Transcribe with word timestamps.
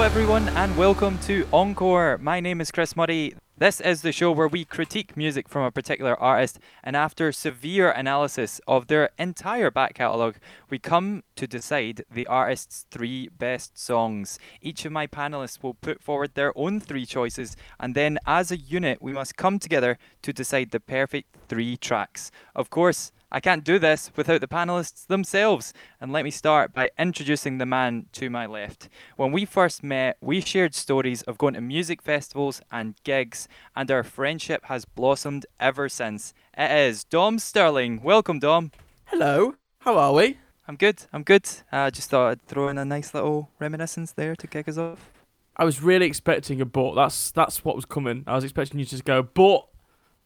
Hello, 0.00 0.08
everyone, 0.08 0.48
and 0.56 0.74
welcome 0.78 1.18
to 1.18 1.46
Encore. 1.52 2.16
My 2.16 2.40
name 2.40 2.62
is 2.62 2.70
Chris 2.70 2.96
Murray. 2.96 3.34
This 3.58 3.82
is 3.82 4.00
the 4.00 4.12
show 4.12 4.32
where 4.32 4.48
we 4.48 4.64
critique 4.64 5.14
music 5.14 5.46
from 5.46 5.62
a 5.62 5.70
particular 5.70 6.18
artist, 6.18 6.58
and 6.82 6.96
after 6.96 7.30
severe 7.32 7.90
analysis 7.90 8.62
of 8.66 8.86
their 8.86 9.10
entire 9.18 9.70
back 9.70 9.92
catalogue, 9.92 10.36
we 10.70 10.78
come 10.78 11.22
to 11.36 11.46
decide 11.46 12.02
the 12.10 12.26
artist's 12.28 12.86
three 12.90 13.28
best 13.28 13.78
songs. 13.78 14.38
Each 14.62 14.86
of 14.86 14.92
my 14.92 15.06
panelists 15.06 15.62
will 15.62 15.74
put 15.74 16.02
forward 16.02 16.30
their 16.32 16.56
own 16.56 16.80
three 16.80 17.04
choices, 17.04 17.54
and 17.78 17.94
then 17.94 18.18
as 18.26 18.50
a 18.50 18.56
unit, 18.56 19.02
we 19.02 19.12
must 19.12 19.36
come 19.36 19.58
together 19.58 19.98
to 20.22 20.32
decide 20.32 20.70
the 20.70 20.80
perfect 20.80 21.28
three 21.46 21.76
tracks. 21.76 22.30
Of 22.56 22.70
course, 22.70 23.12
I 23.32 23.38
can't 23.38 23.62
do 23.62 23.78
this 23.78 24.10
without 24.16 24.40
the 24.40 24.48
panelists 24.48 25.06
themselves. 25.06 25.72
And 26.00 26.10
let 26.10 26.24
me 26.24 26.32
start 26.32 26.74
by 26.74 26.90
introducing 26.98 27.58
the 27.58 27.66
man 27.66 28.06
to 28.12 28.28
my 28.28 28.44
left. 28.46 28.88
When 29.14 29.30
we 29.30 29.44
first 29.44 29.84
met, 29.84 30.16
we 30.20 30.40
shared 30.40 30.74
stories 30.74 31.22
of 31.22 31.38
going 31.38 31.54
to 31.54 31.60
music 31.60 32.02
festivals 32.02 32.60
and 32.72 32.96
gigs, 33.04 33.46
and 33.76 33.88
our 33.88 34.02
friendship 34.02 34.64
has 34.64 34.84
blossomed 34.84 35.46
ever 35.60 35.88
since. 35.88 36.34
It 36.58 36.72
is 36.72 37.04
Dom 37.04 37.38
Sterling. 37.38 38.02
Welcome, 38.02 38.40
Dom. 38.40 38.72
Hello. 39.04 39.54
How 39.78 39.96
are 39.96 40.12
we? 40.12 40.38
I'm 40.66 40.74
good. 40.74 41.04
I'm 41.12 41.22
good. 41.22 41.48
I 41.70 41.86
uh, 41.86 41.90
just 41.92 42.10
thought 42.10 42.30
I'd 42.30 42.42
throw 42.42 42.66
in 42.66 42.78
a 42.78 42.84
nice 42.84 43.14
little 43.14 43.48
reminiscence 43.60 44.10
there 44.10 44.34
to 44.34 44.46
kick 44.48 44.68
us 44.68 44.76
off. 44.76 45.12
I 45.56 45.64
was 45.64 45.80
really 45.80 46.06
expecting 46.06 46.60
a 46.60 46.64
but. 46.64 46.94
That's 46.94 47.30
that's 47.30 47.64
what 47.64 47.76
was 47.76 47.84
coming. 47.84 48.24
I 48.26 48.34
was 48.34 48.42
expecting 48.42 48.80
you 48.80 48.86
to 48.86 48.90
just 48.90 49.04
go, 49.04 49.22
but 49.22 49.68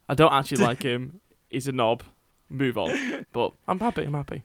I 0.09 0.15
don't 0.15 0.33
actually 0.33 0.65
like 0.65 0.83
him. 0.83 1.21
He's 1.51 1.69
a 1.69 1.73
knob 1.73 2.03
move 2.49 2.79
on. 2.79 3.27
But 3.33 3.53
I'm 3.67 3.81
happy. 3.81 4.05
I'm 4.05 4.15
happy. 4.15 4.45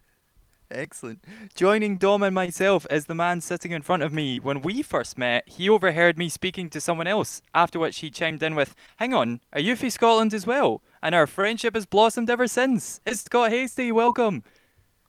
Excellent. 0.72 1.23
Joining 1.55 1.97
Dom 1.97 2.22
and 2.22 2.36
myself 2.36 2.86
is 2.91 3.06
the 3.06 3.16
man 3.16 3.41
sitting 3.41 3.72
in 3.72 3.81
front 3.81 4.03
of 4.03 4.14
me. 4.14 4.39
When 4.39 4.61
we 4.61 4.83
first 4.83 5.17
met, 5.17 5.47
he 5.47 5.67
overheard 5.67 6.17
me 6.17 6.30
speaking 6.30 6.69
to 6.69 6.81
someone 6.81 7.08
else, 7.08 7.41
after 7.56 7.80
which 7.80 8.00
he 8.00 8.11
chimed 8.11 8.44
in 8.44 8.53
with, 8.56 8.75
Hang 8.97 9.14
on, 9.14 9.41
are 9.52 9.59
you 9.59 9.75
from 9.75 9.89
Scotland 9.89 10.33
as 10.33 10.45
well? 10.45 10.83
And 11.02 11.16
our 11.16 11.25
friendship 11.25 11.73
has 11.73 11.88
blossomed 11.88 12.30
ever 12.30 12.47
since. 12.47 13.02
It's 13.06 13.22
Scott 13.22 13.50
Hasty, 13.52 13.91
welcome. 13.91 14.44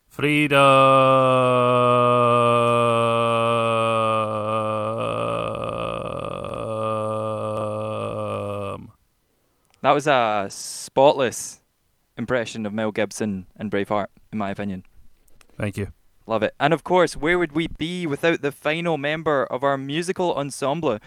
Freedom. 0.08 0.58
That 9.82 9.92
was 9.92 10.06
a 10.06 10.46
spotless 10.50 11.59
impression 12.20 12.66
of 12.66 12.72
Mel 12.72 12.92
Gibson 12.92 13.46
and 13.56 13.70
Braveheart, 13.70 14.08
in 14.30 14.38
my 14.38 14.50
opinion. 14.50 14.84
Thank 15.56 15.76
you. 15.76 15.92
Love 16.26 16.42
it. 16.44 16.54
And 16.60 16.72
of 16.72 16.84
course, 16.84 17.16
where 17.16 17.38
would 17.38 17.52
we 17.52 17.66
be 17.66 18.06
without 18.06 18.42
the 18.42 18.52
final 18.52 18.98
member 18.98 19.44
of 19.46 19.64
our 19.64 19.76
musical 19.76 20.34
ensemble? 20.34 20.98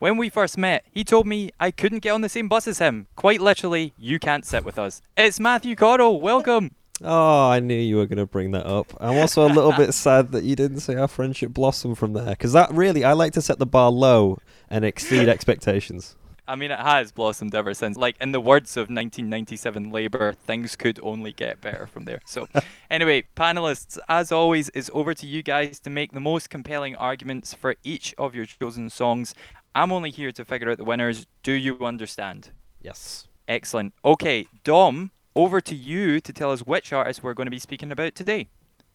When 0.00 0.16
we 0.16 0.28
first 0.30 0.58
met, 0.58 0.84
he 0.90 1.04
told 1.04 1.28
me 1.28 1.50
I 1.60 1.70
couldn't 1.70 2.00
get 2.00 2.10
on 2.10 2.22
the 2.22 2.28
same 2.28 2.48
bus 2.48 2.66
as 2.66 2.78
him. 2.78 3.06
Quite 3.14 3.40
literally, 3.40 3.92
you 3.96 4.18
can't 4.18 4.44
sit 4.44 4.64
with 4.64 4.78
us. 4.78 5.02
It's 5.16 5.38
Matthew 5.38 5.76
Cottle. 5.76 6.20
Welcome. 6.20 6.72
Oh, 7.04 7.48
I 7.48 7.60
knew 7.60 7.78
you 7.78 7.96
were 7.96 8.06
going 8.06 8.18
to 8.18 8.26
bring 8.26 8.52
that 8.52 8.66
up. 8.66 8.92
I'm 8.98 9.18
also 9.18 9.46
a 9.46 9.52
little 9.52 9.72
bit 9.72 9.92
sad 10.06 10.32
that 10.32 10.44
you 10.44 10.56
didn't 10.56 10.80
say 10.80 10.96
our 10.96 11.08
friendship 11.08 11.52
blossom 11.52 11.94
from 11.94 12.14
there, 12.14 12.30
because 12.30 12.52
that 12.52 12.72
really, 12.72 13.04
I 13.04 13.12
like 13.12 13.32
to 13.34 13.42
set 13.42 13.58
the 13.58 13.66
bar 13.66 13.90
low 13.90 14.38
and 14.70 14.84
exceed 14.84 15.28
expectations. 15.36 16.16
I 16.46 16.56
mean, 16.56 16.70
it 16.70 16.80
has 16.80 17.12
blossomed 17.12 17.54
ever 17.54 17.72
since. 17.72 17.96
Like 17.96 18.16
in 18.20 18.32
the 18.32 18.40
words 18.40 18.76
of 18.76 18.82
1997 18.82 19.90
Labour, 19.90 20.32
things 20.32 20.74
could 20.76 20.98
only 21.02 21.32
get 21.32 21.60
better 21.60 21.86
from 21.86 22.04
there. 22.04 22.20
So, 22.26 22.48
anyway, 22.90 23.24
panelists, 23.36 23.98
as 24.08 24.32
always, 24.32 24.68
is 24.70 24.90
over 24.92 25.14
to 25.14 25.26
you 25.26 25.42
guys 25.42 25.78
to 25.80 25.90
make 25.90 26.12
the 26.12 26.20
most 26.20 26.50
compelling 26.50 26.96
arguments 26.96 27.54
for 27.54 27.76
each 27.84 28.14
of 28.18 28.34
your 28.34 28.46
chosen 28.46 28.90
songs. 28.90 29.34
I'm 29.74 29.92
only 29.92 30.10
here 30.10 30.32
to 30.32 30.44
figure 30.44 30.70
out 30.70 30.78
the 30.78 30.84
winners. 30.84 31.26
Do 31.42 31.52
you 31.52 31.78
understand? 31.84 32.50
Yes. 32.80 33.28
Excellent. 33.48 33.94
Okay, 34.04 34.46
Dom, 34.64 35.10
over 35.34 35.60
to 35.60 35.74
you 35.74 36.20
to 36.20 36.32
tell 36.32 36.52
us 36.52 36.60
which 36.60 36.92
artist 36.92 37.22
we're 37.22 37.34
going 37.34 37.46
to 37.46 37.50
be 37.50 37.58
speaking 37.58 37.92
about 37.92 38.14
today. 38.14 38.48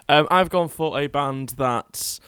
Um, 0.09 0.27
I've 0.31 0.49
gone 0.49 0.69
for 0.69 0.99
a 0.99 1.07
band 1.07 1.49
that 1.57 2.19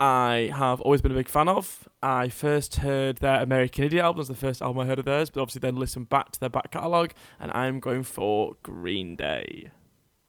I 0.00 0.50
have 0.54 0.80
always 0.80 1.02
been 1.02 1.12
a 1.12 1.14
big 1.14 1.28
fan 1.28 1.46
of. 1.46 1.86
I 2.02 2.30
first 2.30 2.76
heard 2.76 3.18
their 3.18 3.42
American 3.42 3.84
Idiot 3.84 4.02
album, 4.02 4.20
was 4.20 4.28
the 4.28 4.34
first 4.34 4.62
album 4.62 4.80
I 4.80 4.86
heard 4.86 4.98
of 4.98 5.04
theirs, 5.04 5.28
but 5.28 5.42
obviously 5.42 5.58
then 5.58 5.76
listened 5.76 6.08
back 6.08 6.32
to 6.32 6.40
their 6.40 6.48
back 6.48 6.70
catalogue, 6.70 7.12
and 7.38 7.52
I'm 7.52 7.80
going 7.80 8.04
for 8.04 8.56
Green 8.62 9.14
Day. 9.14 9.72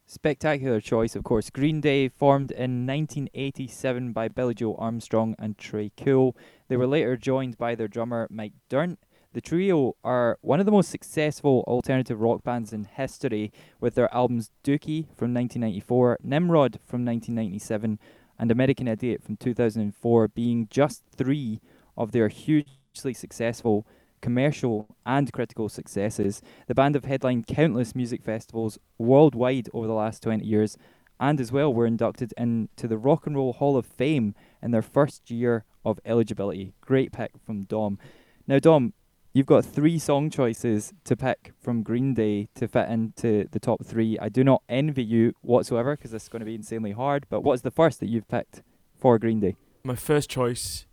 Spectacular 0.06 0.82
choice, 0.82 1.16
of 1.16 1.24
course. 1.24 1.50
Green 1.50 1.80
Day 1.80 2.10
formed 2.10 2.52
in 2.52 2.86
1987 2.86 4.12
by 4.12 4.28
Billie 4.28 4.56
Joe 4.56 4.76
Armstrong 4.76 5.36
and 5.40 5.58
Tré 5.58 5.90
Cool. 5.96 6.36
They 6.68 6.76
were 6.76 6.86
later 6.86 7.16
joined 7.16 7.58
by 7.58 7.76
their 7.76 7.88
drummer 7.88 8.28
Mike 8.30 8.52
Dirnt. 8.68 9.00
The 9.32 9.40
trio 9.40 9.96
are 10.04 10.38
one 10.42 10.60
of 10.60 10.66
the 10.66 10.74
most 10.74 10.90
successful 10.90 11.64
alternative 11.66 12.20
rock 12.20 12.44
bands 12.44 12.74
in 12.74 12.84
history, 12.84 13.54
with 13.80 13.96
their 13.96 14.14
albums 14.14 14.52
Dookie 14.66 15.06
from 15.16 15.34
1994, 15.34 16.18
Nimrod 16.22 16.80
from 16.86 17.06
1997, 17.06 17.98
and 18.42 18.52
American 18.52 18.88
Idiot 18.88 19.24
from 19.24 19.38
2004 19.38 20.28
being 20.30 20.68
just 20.72 21.04
three 21.16 21.62
of 21.96 22.12
their 22.12 22.28
hugely 22.28 23.14
successful 23.14 23.86
commercial 24.20 24.88
and 25.06 25.32
critical 25.32 25.70
successes. 25.70 26.42
The 26.68 26.76
band 26.76 26.96
have 26.96 27.06
headlined 27.06 27.48
countless 27.48 27.96
music 27.96 28.24
festivals 28.24 28.80
worldwide 28.98 29.70
over 29.74 29.88
the 29.88 29.94
last 29.94 30.24
20 30.24 30.44
years 30.44 30.78
and 31.20 31.40
as 31.40 31.52
well 31.52 31.72
were 31.72 31.86
inducted 31.86 32.34
into 32.36 32.88
the 32.88 32.98
Rock 32.98 33.28
and 33.28 33.36
Roll 33.36 33.54
Hall 33.54 33.78
of 33.78 33.86
Fame 33.86 34.34
in 34.62 34.72
their 34.72 34.82
first 34.82 35.30
year 35.30 35.66
of 35.86 36.00
eligibility. 36.04 36.74
Great 36.82 37.12
pick 37.12 37.32
from 37.46 37.64
Dom. 37.64 38.00
Now, 38.48 38.58
Dom, 38.58 38.94
You've 39.34 39.46
got 39.46 39.64
three 39.64 39.98
song 39.98 40.30
choices 40.30 40.92
to 41.06 41.16
pick 41.16 41.54
from 41.58 41.84
Green 41.84 42.14
Day 42.14 42.50
to 42.56 42.68
fit 42.68 42.90
into 42.90 43.48
the 43.52 43.62
top 43.62 43.86
three. 43.86 44.20
I 44.20 44.28
do 44.28 44.44
not 44.44 44.62
envy 44.68 45.06
you 45.06 45.32
whatsoever 45.40 45.96
because 45.96 46.12
this 46.12 46.24
is 46.24 46.30
going 46.30 46.42
to 46.42 46.46
be 46.46 46.56
insanely 46.56 46.92
hard. 46.92 47.28
But 47.30 47.40
what's 47.40 47.62
the 47.62 47.72
first 47.72 48.02
that 48.02 48.10
you've 48.10 48.28
picked 48.28 48.62
for 48.94 49.18
Green 49.18 49.40
Day? 49.40 49.56
My 49.86 49.96
first 49.96 50.30
choice 50.30 50.86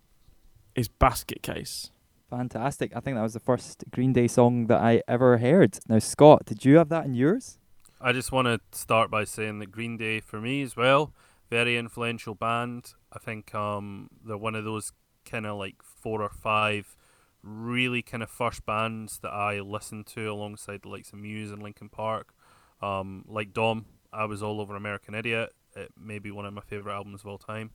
is 0.76 0.86
Basket 0.86 1.42
Case. 1.42 1.90
Fantastic. 2.30 2.92
I 2.94 3.00
think 3.00 3.16
that 3.16 3.24
was 3.24 3.34
the 3.34 3.40
first 3.40 3.82
Green 3.90 4.12
Day 4.12 4.28
song 4.28 4.68
that 4.68 4.80
I 4.80 5.02
ever 5.08 5.38
heard. 5.38 5.80
Now, 5.88 5.98
Scott, 5.98 6.44
did 6.44 6.64
you 6.64 6.76
have 6.76 6.90
that 6.90 7.06
in 7.06 7.14
yours? 7.14 7.58
I 8.00 8.12
just 8.12 8.30
want 8.30 8.46
to 8.46 8.60
start 8.70 9.10
by 9.10 9.24
saying 9.24 9.58
that 9.58 9.72
Green 9.72 9.96
Day, 9.96 10.20
for 10.20 10.40
me 10.40 10.62
as 10.62 10.76
well, 10.76 11.12
very 11.50 11.76
influential 11.76 12.36
band. 12.36 12.94
I 13.12 13.18
think 13.18 13.52
um, 13.52 14.10
they're 14.24 14.38
one 14.38 14.54
of 14.54 14.64
those 14.64 14.92
kind 15.24 15.44
of 15.44 15.58
like 15.58 15.82
four 15.82 16.22
or 16.22 16.28
five 16.28 16.96
really 17.42 18.02
kind 18.02 18.22
of 18.22 18.30
first 18.30 18.66
bands 18.66 19.18
that 19.20 19.32
I 19.32 19.60
listened 19.60 20.06
to 20.08 20.30
alongside 20.30 20.82
the 20.82 20.88
likes 20.88 21.12
of 21.12 21.18
Muse 21.18 21.50
and 21.50 21.62
Linkin 21.62 21.88
Park. 21.88 22.34
Um, 22.80 23.24
like 23.26 23.52
Dom, 23.52 23.86
I 24.12 24.24
was 24.24 24.42
all 24.42 24.60
over 24.60 24.76
American 24.76 25.14
Idiot. 25.14 25.52
It 25.76 25.92
may 25.98 26.18
be 26.18 26.30
one 26.30 26.44
of 26.44 26.52
my 26.52 26.62
favorite 26.62 26.94
albums 26.94 27.20
of 27.20 27.26
all 27.26 27.38
time. 27.38 27.70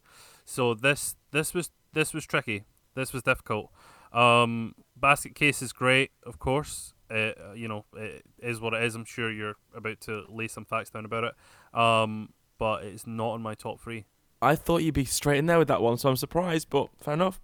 So 0.46 0.74
this 0.74 1.16
this 1.32 1.54
was 1.54 1.70
this 1.94 2.14
was 2.14 2.26
tricky. 2.26 2.64
This 2.96 3.14
was 3.14 3.24
difficult. 3.24 3.72
Um, 4.12 4.76
Basket 4.96 5.36
Case 5.36 5.62
is 5.62 5.74
great, 5.74 6.12
of 6.24 6.40
course. 6.40 6.94
It, 7.10 7.38
uh, 7.38 7.54
you 7.54 7.68
know, 7.68 7.86
it 7.96 8.24
is 8.40 8.60
what 8.60 8.74
it 8.74 8.84
is. 8.84 8.96
I'm 8.96 9.06
sure 9.06 9.32
you're 9.32 9.56
about 9.76 10.02
to 10.02 10.26
lay 10.30 10.48
some 10.48 10.66
facts 10.66 10.90
down 10.90 11.06
about 11.06 11.24
it. 11.24 11.80
Um, 11.80 12.30
but 12.58 12.84
it's 12.84 13.08
not 13.08 13.36
in 13.36 13.42
my 13.42 13.56
top 13.56 13.82
three. 13.82 14.06
I 14.42 14.56
thought 14.56 14.84
you'd 14.84 14.94
be 14.94 15.06
straight 15.06 15.38
in 15.40 15.46
there 15.46 15.58
with 15.58 15.70
that 15.70 15.82
one, 15.82 15.98
so 15.98 16.10
I'm 16.10 16.16
surprised, 16.18 16.70
but 16.70 16.90
fair 17.00 17.14
enough. 17.14 17.40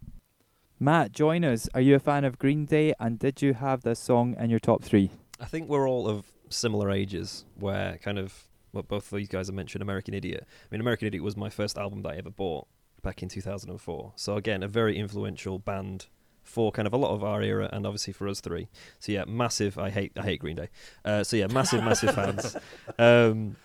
Matt, 0.81 1.12
join 1.12 1.44
us. 1.44 1.67
Are 1.73 1.81
you 1.81 1.95
a 1.95 2.00
fan 2.00 2.23
of 2.23 2.40
Green 2.40 2.63
Day 2.63 2.94
and 3.01 3.19
did 3.19 3.41
you 3.41 3.53
have 3.53 3.81
this 3.81 4.00
song 4.00 4.34
in 4.40 4.50
your 4.50 4.59
top 4.59 4.81
three? 4.81 5.12
I 5.38 5.44
think 5.44 5.67
we're 5.67 5.90
all 5.90 6.07
of 6.07 6.28
similar 6.47 6.90
ages 6.90 7.43
where 7.55 7.97
kind 7.97 8.17
of 8.17 8.47
what 8.72 8.87
both 8.87 9.11
of 9.11 9.17
these 9.17 9.28
guys 9.28 9.47
have 9.47 9.55
mentioned 9.55 9.81
American 9.81 10.14
Idiot. 10.14 10.47
I 10.47 10.67
mean, 10.72 10.79
American 10.79 11.09
Idiot 11.09 11.22
was 11.22 11.35
my 11.35 11.49
first 11.49 11.78
album 11.78 12.03
that 12.03 12.14
I 12.14 12.16
ever 12.16 12.29
bought 12.29 12.66
back 13.02 13.22
in 13.22 13.28
2004. 13.28 14.14
So, 14.16 14.37
again, 14.37 14.64
a 14.64 14.70
very 14.70 14.97
influential 14.97 15.59
band 15.59 16.05
for 16.46 16.72
kind 16.72 16.87
of 16.87 16.93
a 16.93 16.97
lot 16.97 17.14
of 17.14 17.25
our 17.25 17.41
era 17.41 17.70
and 17.73 17.85
obviously 17.85 18.14
for 18.14 18.29
us 18.29 18.40
three. 18.40 18.70
So, 18.99 19.11
yeah, 19.11 19.25
massive. 19.28 19.78
I 19.78 19.90
hate 19.90 20.14
I 20.17 20.22
hate 20.22 20.40
Green 20.40 20.55
Day. 20.55 20.70
Uh, 21.03 21.25
so, 21.25 21.35
yeah, 21.35 21.47
massive, 21.47 21.84
massive 21.84 22.16
fans. 22.16 22.55
Um, 22.97 23.58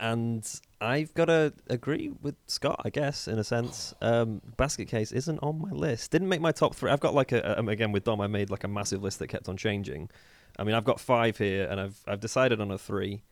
and 0.00 0.60
I've 0.80 1.14
got 1.14 1.26
to 1.26 1.52
agree 1.68 2.12
with 2.22 2.34
Scott, 2.46 2.80
I 2.84 2.90
guess, 2.90 3.28
in 3.28 3.38
a 3.38 3.44
sense. 3.44 3.94
Um, 4.00 4.42
basket 4.56 4.88
case 4.88 5.12
isn't 5.12 5.38
on 5.42 5.60
my 5.60 5.70
list. 5.70 6.10
Didn't 6.10 6.28
make 6.28 6.40
my 6.40 6.52
top 6.52 6.74
three. 6.74 6.90
I've 6.90 7.00
got 7.00 7.14
like 7.14 7.32
a 7.32 7.58
um, 7.58 7.68
again 7.68 7.92
with 7.92 8.04
Dom. 8.04 8.20
I 8.20 8.26
made 8.26 8.50
like 8.50 8.64
a 8.64 8.68
massive 8.68 9.02
list 9.02 9.18
that 9.20 9.28
kept 9.28 9.48
on 9.48 9.56
changing. 9.56 10.10
I 10.58 10.64
mean, 10.64 10.74
I've 10.74 10.84
got 10.84 11.00
five 11.00 11.38
here, 11.38 11.66
and 11.70 11.80
I've 11.80 12.02
I've 12.06 12.20
decided 12.20 12.60
on 12.60 12.70
a 12.70 12.78
three, 12.78 13.22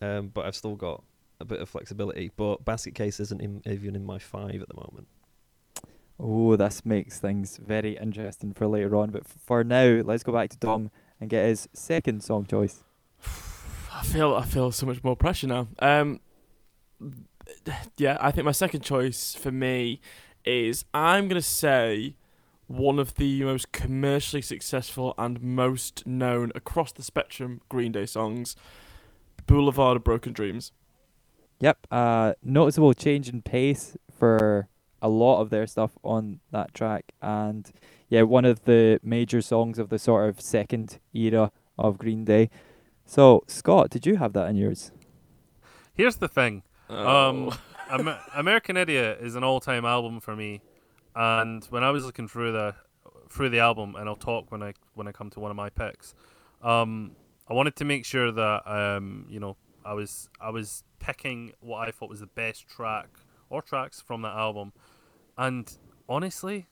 um, 0.00 0.28
but 0.28 0.46
I've 0.46 0.56
still 0.56 0.74
got 0.74 1.02
a 1.40 1.44
bit 1.44 1.60
of 1.60 1.68
flexibility. 1.68 2.30
But 2.36 2.64
basket 2.64 2.94
case 2.94 3.20
isn't 3.20 3.40
in, 3.40 3.62
even 3.66 3.94
in 3.94 4.04
my 4.04 4.18
five 4.18 4.60
at 4.62 4.68
the 4.68 4.74
moment. 4.74 5.08
Oh, 6.18 6.56
this 6.56 6.84
makes 6.86 7.18
things 7.18 7.58
very 7.58 7.96
interesting 7.98 8.54
for 8.54 8.66
later 8.66 8.96
on. 8.96 9.10
But 9.10 9.28
for 9.28 9.62
now, 9.62 10.02
let's 10.04 10.22
go 10.22 10.32
back 10.32 10.48
to 10.50 10.56
Dom 10.56 10.90
and 11.20 11.28
get 11.28 11.44
his 11.46 11.68
second 11.74 12.22
song 12.22 12.46
choice. 12.46 12.82
Feel 14.12 14.34
I 14.34 14.44
feel 14.44 14.72
so 14.72 14.86
much 14.86 15.04
more 15.04 15.16
pressure 15.16 15.46
now. 15.46 15.68
Um, 15.78 16.20
yeah, 17.98 18.16
I 18.20 18.30
think 18.30 18.44
my 18.44 18.52
second 18.52 18.80
choice 18.80 19.34
for 19.34 19.52
me 19.52 20.00
is 20.44 20.84
I'm 20.94 21.28
gonna 21.28 21.42
say 21.42 22.16
one 22.66 22.98
of 22.98 23.16
the 23.16 23.42
most 23.44 23.72
commercially 23.72 24.40
successful 24.40 25.14
and 25.18 25.42
most 25.42 26.06
known 26.06 26.50
across 26.54 26.92
the 26.92 27.02
spectrum 27.02 27.60
Green 27.68 27.92
Day 27.92 28.06
songs, 28.06 28.56
Boulevard 29.46 29.96
of 29.96 30.04
Broken 30.04 30.32
Dreams. 30.32 30.72
Yep, 31.60 31.86
uh, 31.90 32.34
noticeable 32.42 32.94
change 32.94 33.28
in 33.28 33.42
pace 33.42 33.96
for 34.10 34.68
a 35.02 35.08
lot 35.08 35.40
of 35.40 35.50
their 35.50 35.66
stuff 35.66 35.98
on 36.02 36.40
that 36.52 36.72
track, 36.72 37.12
and 37.20 37.70
yeah, 38.08 38.22
one 38.22 38.44
of 38.44 38.64
the 38.64 38.98
major 39.02 39.42
songs 39.42 39.78
of 39.78 39.90
the 39.90 39.98
sort 39.98 40.28
of 40.28 40.40
second 40.40 40.98
era 41.12 41.50
of 41.78 41.98
Green 41.98 42.24
Day. 42.24 42.48
So, 43.06 43.44
Scott, 43.46 43.90
did 43.90 44.04
you 44.04 44.16
have 44.16 44.32
that 44.34 44.48
in 44.50 44.56
yours? 44.56 44.90
Here's 45.94 46.16
the 46.16 46.28
thing. 46.28 46.62
Oh. 46.90 47.56
Um, 47.88 48.14
American 48.34 48.76
Idiot 48.76 49.18
is 49.22 49.36
an 49.36 49.44
all-time 49.44 49.84
album 49.84 50.20
for 50.20 50.34
me, 50.34 50.60
and 51.14 51.64
when 51.66 51.84
I 51.84 51.90
was 51.90 52.04
looking 52.04 52.26
through 52.26 52.52
the 52.52 52.74
through 53.30 53.50
the 53.50 53.60
album, 53.60 53.94
and 53.96 54.08
I'll 54.08 54.16
talk 54.16 54.50
when 54.50 54.62
I 54.62 54.74
when 54.94 55.06
I 55.06 55.12
come 55.12 55.30
to 55.30 55.40
one 55.40 55.52
of 55.52 55.56
my 55.56 55.70
picks, 55.70 56.14
um, 56.62 57.12
I 57.48 57.54
wanted 57.54 57.76
to 57.76 57.84
make 57.84 58.04
sure 58.04 58.32
that 58.32 58.62
um, 58.66 59.26
you 59.28 59.38
know 59.38 59.56
I 59.84 59.94
was 59.94 60.28
I 60.40 60.50
was 60.50 60.82
picking 60.98 61.52
what 61.60 61.86
I 61.86 61.92
thought 61.92 62.10
was 62.10 62.20
the 62.20 62.26
best 62.26 62.68
track 62.68 63.08
or 63.50 63.62
tracks 63.62 64.00
from 64.00 64.22
that 64.22 64.34
album, 64.34 64.72
and 65.38 65.72
honestly, 66.08 66.66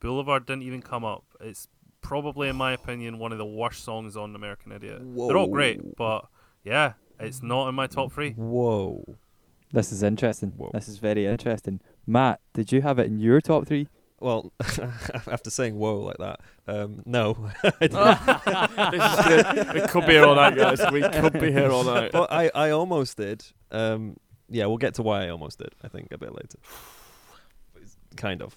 Boulevard 0.00 0.44
didn't 0.44 0.64
even 0.64 0.82
come 0.82 1.04
up. 1.04 1.24
It's 1.40 1.66
probably, 2.08 2.48
in 2.48 2.56
my 2.56 2.72
opinion, 2.72 3.18
one 3.18 3.32
of 3.32 3.38
the 3.38 3.44
worst 3.44 3.84
songs 3.84 4.16
on 4.16 4.34
American 4.34 4.72
Idiot. 4.72 5.02
They're 5.14 5.36
all 5.36 5.46
great, 5.46 5.94
but 5.94 6.26
yeah, 6.64 6.94
it's 7.20 7.42
not 7.42 7.68
in 7.68 7.74
my 7.74 7.86
top 7.86 8.12
three. 8.12 8.32
Whoa. 8.32 9.04
This 9.74 9.92
is 9.92 10.02
interesting. 10.02 10.52
Whoa. 10.56 10.70
This 10.72 10.88
is 10.88 10.96
very 10.96 11.26
interesting. 11.26 11.80
Matt, 12.06 12.40
did 12.54 12.72
you 12.72 12.80
have 12.80 12.98
it 12.98 13.08
in 13.08 13.18
your 13.18 13.42
top 13.42 13.66
three? 13.66 13.88
Well, 14.20 14.54
after 15.30 15.50
saying 15.50 15.76
whoa 15.76 16.00
like 16.00 16.16
that, 16.16 16.40
um, 16.66 17.02
no. 17.04 17.50
I 17.62 17.72
didn't. 17.80 18.90
this 18.90 19.18
is 19.18 19.26
good. 19.26 19.74
We 19.74 19.80
could 19.86 20.06
be 20.06 20.12
here 20.12 20.24
all 20.24 20.34
night, 20.34 20.56
guys. 20.56 20.80
We 20.90 21.02
could 21.02 21.34
be 21.34 21.52
here 21.52 21.70
all 21.70 21.84
night. 21.84 22.12
but 22.12 22.32
I, 22.32 22.50
I 22.54 22.70
almost 22.70 23.18
did. 23.18 23.44
Um, 23.70 24.16
yeah, 24.48 24.64
we'll 24.64 24.78
get 24.78 24.94
to 24.94 25.02
why 25.02 25.26
I 25.26 25.28
almost 25.28 25.58
did, 25.58 25.74
I 25.84 25.88
think, 25.88 26.08
a 26.10 26.16
bit 26.16 26.32
later. 26.32 26.58
Kind 28.16 28.40
of. 28.40 28.56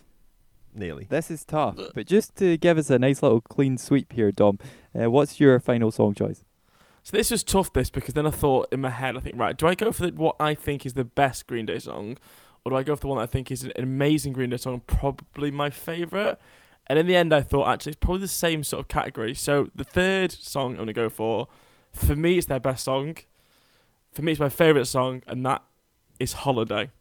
Nearly. 0.73 1.05
This 1.09 1.29
is 1.29 1.43
tough, 1.43 1.77
but 1.93 2.07
just 2.07 2.35
to 2.37 2.57
give 2.57 2.77
us 2.77 2.89
a 2.89 2.97
nice 2.97 3.21
little 3.21 3.41
clean 3.41 3.77
sweep 3.77 4.13
here, 4.13 4.31
Dom, 4.31 4.57
uh, 4.99 5.11
what's 5.11 5.39
your 5.39 5.59
final 5.59 5.91
song 5.91 6.13
choice? 6.13 6.43
So 7.03 7.17
this 7.17 7.31
was 7.31 7.43
tough, 7.43 7.73
this 7.73 7.89
because 7.89 8.13
then 8.13 8.25
I 8.25 8.31
thought 8.31 8.69
in 8.71 8.79
my 8.79 8.89
head, 8.89 9.17
I 9.17 9.19
think, 9.19 9.37
right, 9.37 9.57
do 9.57 9.67
I 9.67 9.75
go 9.75 9.91
for 9.91 10.03
the, 10.07 10.13
what 10.15 10.35
I 10.39 10.53
think 10.53 10.85
is 10.85 10.93
the 10.93 11.03
best 11.03 11.47
Green 11.47 11.65
Day 11.65 11.79
song, 11.79 12.17
or 12.63 12.71
do 12.71 12.77
I 12.77 12.83
go 12.83 12.95
for 12.95 13.01
the 13.01 13.07
one 13.07 13.17
that 13.17 13.23
I 13.23 13.27
think 13.27 13.51
is 13.51 13.63
an 13.63 13.71
amazing 13.75 14.33
Green 14.33 14.51
Day 14.51 14.57
song, 14.57 14.81
probably 14.87 15.51
my 15.51 15.69
favorite? 15.69 16.39
And 16.87 16.99
in 16.99 17.07
the 17.07 17.15
end, 17.15 17.33
I 17.33 17.41
thought 17.41 17.67
actually 17.67 17.91
it's 17.91 17.99
probably 17.99 18.21
the 18.21 18.27
same 18.27 18.63
sort 18.63 18.81
of 18.81 18.87
category. 18.87 19.33
So 19.33 19.69
the 19.75 19.83
third 19.83 20.31
song 20.31 20.73
I'm 20.73 20.77
gonna 20.79 20.93
go 20.93 21.09
for, 21.09 21.47
for 21.91 22.15
me, 22.15 22.37
it's 22.37 22.47
their 22.47 22.59
best 22.59 22.85
song. 22.85 23.17
For 24.13 24.21
me, 24.21 24.33
it's 24.33 24.39
my 24.39 24.49
favorite 24.49 24.85
song, 24.85 25.23
and 25.27 25.45
that 25.45 25.63
is 26.19 26.33
Holiday. 26.33 26.91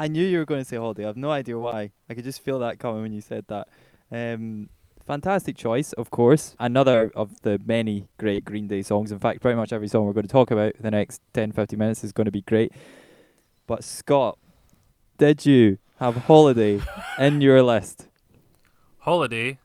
I 0.00 0.08
knew 0.08 0.24
you 0.24 0.38
were 0.38 0.46
going 0.46 0.62
to 0.62 0.64
say 0.64 0.78
Holiday. 0.78 1.04
I 1.04 1.08
have 1.08 1.18
no 1.18 1.30
idea 1.30 1.58
why. 1.58 1.90
I 2.08 2.14
could 2.14 2.24
just 2.24 2.42
feel 2.42 2.58
that 2.60 2.78
coming 2.78 3.02
when 3.02 3.12
you 3.12 3.20
said 3.20 3.44
that. 3.48 3.68
Um, 4.10 4.70
fantastic 5.06 5.58
choice, 5.58 5.92
of 5.92 6.10
course. 6.10 6.56
Another 6.58 7.12
of 7.14 7.42
the 7.42 7.60
many 7.66 8.08
great 8.16 8.46
Green 8.46 8.66
Day 8.66 8.80
songs. 8.80 9.12
In 9.12 9.18
fact, 9.18 9.42
pretty 9.42 9.56
much 9.56 9.74
every 9.74 9.88
song 9.88 10.06
we're 10.06 10.14
going 10.14 10.26
to 10.26 10.32
talk 10.32 10.50
about 10.50 10.72
the 10.80 10.90
next 10.90 11.20
10, 11.34 11.52
15 11.52 11.78
minutes 11.78 12.02
is 12.02 12.12
going 12.12 12.24
to 12.24 12.30
be 12.30 12.40
great. 12.40 12.72
But 13.66 13.84
Scott, 13.84 14.38
did 15.18 15.44
you 15.44 15.76
have 15.98 16.16
Holiday 16.16 16.80
in 17.18 17.42
your 17.42 17.62
list? 17.62 18.08
Holiday. 19.00 19.58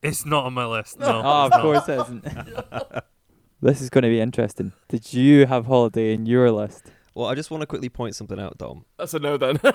It's 0.00 0.24
not 0.24 0.46
on 0.46 0.54
my 0.54 0.64
list. 0.64 0.98
No. 0.98 1.06
oh, 1.22 1.46
of 1.48 1.52
course 1.60 1.86
it 1.86 2.00
isn't. 2.00 2.24
this 3.60 3.82
is 3.82 3.90
going 3.90 4.04
to 4.04 4.08
be 4.08 4.22
interesting. 4.22 4.72
Did 4.88 5.12
you 5.12 5.44
have 5.44 5.66
Holiday 5.66 6.14
in 6.14 6.24
your 6.24 6.50
list? 6.50 6.90
Well, 7.14 7.26
I 7.26 7.34
just 7.34 7.50
want 7.50 7.60
to 7.62 7.66
quickly 7.66 7.88
point 7.88 8.14
something 8.16 8.38
out, 8.40 8.58
Dom. 8.58 8.84
That's 8.98 9.14
a 9.14 9.18
no 9.18 9.36
then. 9.36 9.58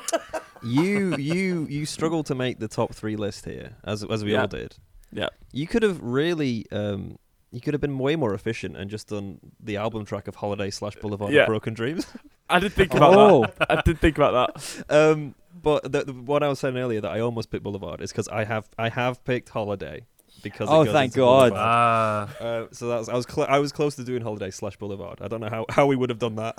You 0.63 1.15
you 1.17 1.67
you 1.69 1.85
struggled 1.85 2.25
to 2.27 2.35
make 2.35 2.57
the 2.59 2.67
top 2.67 2.95
three 2.95 3.15
list 3.15 3.45
here, 3.45 3.75
as 3.83 4.03
as 4.03 4.23
we 4.25 4.31
Yeah. 4.33 4.41
all 4.41 4.47
did. 4.47 4.75
Yeah. 5.11 5.27
You 5.51 5.67
could 5.67 5.83
have 5.83 6.01
really 6.01 6.65
um 6.71 7.19
you 7.51 7.61
could 7.61 7.75
have 7.75 7.81
been 7.81 7.99
way 7.99 8.15
more 8.15 8.33
efficient 8.33 8.75
and 8.75 8.89
just 8.89 9.07
done 9.09 9.39
the 9.59 9.77
album 9.77 10.03
track 10.03 10.27
of 10.27 10.35
Holiday 10.35 10.71
slash 10.71 10.95
Boulevard 10.95 11.31
Yeah. 11.31 11.41
of 11.41 11.47
Broken 11.47 11.75
Dreams. 11.75 12.07
I 12.49 12.59
did 12.59 12.73
think 12.73 12.93
about 12.95 13.13
Oh. 13.15 13.45
that. 13.59 13.71
I 13.71 13.81
did 13.81 13.99
think 13.99 14.17
about 14.17 14.55
that. 14.55 14.85
um, 14.89 15.35
but 15.61 15.83
the, 15.91 16.05
the 16.05 16.13
what 16.13 16.41
I 16.41 16.47
was 16.47 16.57
saying 16.59 16.75
earlier 16.75 17.01
that 17.01 17.11
I 17.11 17.19
almost 17.19 17.51
picked 17.51 17.63
Boulevard 17.63 18.01
is 18.01 18.11
because 18.11 18.27
I 18.27 18.43
have 18.45 18.67
I 18.79 18.89
have 18.89 19.23
picked 19.25 19.49
Holiday 19.49 20.07
because. 20.49 20.69
it 20.69 20.73
Oh, 20.73 20.83
goes 20.83 20.93
thank 20.93 21.09
into 21.11 21.19
God. 21.19 21.53
Ah. 21.55 22.37
Uh, 22.39 22.67
so 22.71 22.87
that 22.89 22.99
was, 22.99 23.09
I 23.09 23.13
was 23.15 23.25
cl- 23.29 23.47
I 23.49 23.59
was 23.59 23.71
close 23.71 23.95
to 23.95 24.03
doing 24.03 24.21
Holiday 24.21 24.51
slash 24.51 24.75
Boulevard. 24.77 25.21
I 25.21 25.27
don't 25.27 25.39
know 25.41 25.49
how, 25.49 25.65
how 25.69 25.85
we 25.85 25.95
would 25.95 26.09
have 26.09 26.19
done 26.19 26.35
that. 26.35 26.55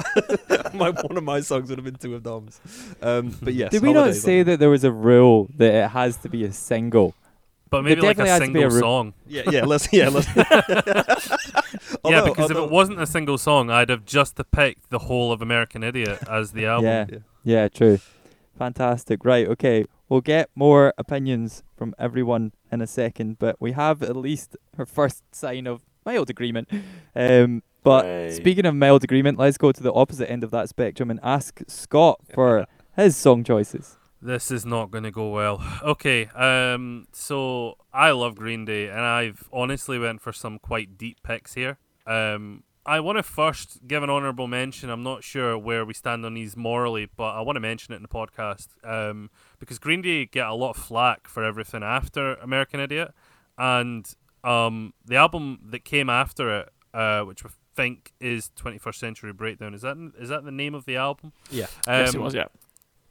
my 0.75 0.91
one 0.91 1.17
of 1.17 1.25
my 1.25 1.41
songs 1.41 1.69
would 1.71 1.79
have 1.79 1.85
been 1.85 1.97
two 1.97 2.15
of 2.15 2.23
Dom's. 2.23 2.61
Um, 3.03 3.37
but 3.43 3.55
yes, 3.55 3.71
Did 3.73 3.83
we 3.83 3.93
not 3.93 4.15
say 4.15 4.43
that 4.43 4.59
there 4.59 4.71
was 4.71 4.85
a 4.85 4.93
rule 4.93 5.49
that 5.57 5.75
it 5.75 5.89
has 5.91 6.17
to 6.19 6.29
be 6.29 6.45
a 6.45 6.53
single? 6.53 7.15
But 7.71 7.83
maybe 7.85 8.01
like 8.01 8.19
a 8.19 8.27
has 8.27 8.41
to 8.41 8.51
be 8.51 8.63
a 8.63 8.71
single 8.71 8.77
re- 8.77 8.81
song. 8.81 9.15
Yeah, 9.27 9.43
yeah. 9.51 9.65
Let's 9.67 9.93
yeah 9.93 10.09
let's. 10.09 10.27
yeah, 10.37 11.03
Although- 12.05 12.25
because 12.27 12.51
if 12.51 12.57
it 12.57 12.71
wasn't 12.71 13.01
a 13.01 13.07
single 13.07 13.37
song, 13.39 13.71
I'd 13.71 13.91
have 13.91 14.05
just 14.05 14.41
picked 14.51 14.91
the 14.91 15.01
whole 15.01 15.33
of 15.33 15.43
American 15.43 15.83
Idiot 15.83 16.21
as 16.31 16.53
the 16.53 16.67
album. 16.75 16.87
Yeah. 16.87 17.07
Yeah. 17.11 17.19
Yeah, 17.45 17.69
true. 17.69 17.99
Fantastic. 18.59 19.25
Right, 19.25 19.47
okay. 19.49 19.85
We'll 20.09 20.21
get 20.23 20.51
more 20.55 20.95
opinions 20.97 21.63
from 21.77 21.95
everyone 21.99 22.53
in 22.73 22.81
a 22.81 22.87
second, 22.87 23.39
but 23.39 23.57
we 23.61 23.73
have 23.73 24.03
at 24.03 24.17
least 24.17 24.57
our 24.79 24.87
first 24.87 25.23
sign 25.33 25.67
of 25.67 25.83
mild 26.07 26.31
agreement. 26.31 26.69
Um, 27.15 27.63
but 27.83 28.05
Hooray. 28.05 28.33
speaking 28.33 28.67
of 28.67 28.75
mild 28.75 29.05
agreement, 29.05 29.39
let's 29.39 29.59
go 29.59 29.73
to 29.73 29.83
the 29.83 29.93
opposite 29.93 30.31
end 30.31 30.45
of 30.45 30.51
that 30.51 30.69
spectrum 30.69 31.11
and 31.11 31.21
ask 31.23 31.61
Scott 31.69 32.21
for 32.33 32.67
his 32.97 33.17
song 33.17 33.45
choices. 33.45 33.99
This 34.21 34.51
is 34.51 34.67
not 34.67 34.91
going 34.91 35.05
to 35.05 35.11
go 35.11 35.29
well. 35.31 35.63
Okay, 35.83 36.27
um, 36.27 37.07
so 37.13 37.77
I 37.93 38.11
love 38.11 38.35
Green 38.35 38.65
Day, 38.65 38.89
and 38.89 39.01
I've 39.01 39.49
honestly 39.53 39.99
went 39.99 40.21
for 40.21 40.33
some 40.33 40.59
quite 40.59 40.99
deep 40.99 41.23
picks 41.23 41.55
here. 41.55 41.79
Um, 42.07 42.65
I 42.89 43.01
want 43.01 43.19
to 43.19 43.23
first 43.23 43.87
give 43.87 44.03
an 44.03 44.11
honourable 44.11 44.47
mention. 44.49 44.89
I'm 44.91 45.03
not 45.03 45.23
sure 45.23 45.59
where 45.59 45.85
we 45.85 45.93
stand 45.95 46.25
on 46.25 46.35
these 46.35 46.57
morally, 46.57 47.09
but 47.17 47.35
I 47.35 47.41
want 47.43 47.57
to 47.57 47.61
mention 47.61 47.93
it 47.93 47.97
in 47.97 48.03
the 48.03 48.09
podcast 48.09 48.69
um, 48.83 49.31
because 49.61 49.79
Green 49.79 50.01
Day 50.03 50.25
get 50.27 50.47
a 50.47 50.55
lot 50.55 50.71
of 50.71 50.77
flack 50.77 51.29
for 51.29 51.45
everything 51.45 51.83
after 51.83 52.35
American 52.37 52.81
Idiot, 52.81 53.13
and 53.59 54.11
um, 54.45 54.95
the 55.05 55.17
album 55.17 55.59
that 55.71 55.85
came 55.85 56.09
after 56.09 56.61
it, 56.61 56.69
uh, 56.95 57.23
which 57.23 57.45
I 57.45 57.49
think 57.77 58.13
is 58.21 58.51
21st 58.57 58.95
Century 58.95 59.33
Breakdown, 59.33 59.75
is 59.75 59.83
that 59.83 59.97
is 60.19 60.31
that 60.31 60.45
the 60.45 60.51
name 60.53 60.75
of 60.75 60.85
the 60.87 60.97
album? 60.97 61.33
Yeah. 61.51 61.67
yes, 61.87 62.15
it 62.15 62.17
Um, 62.17 62.23
was. 62.23 62.35
Yeah. 62.35 62.47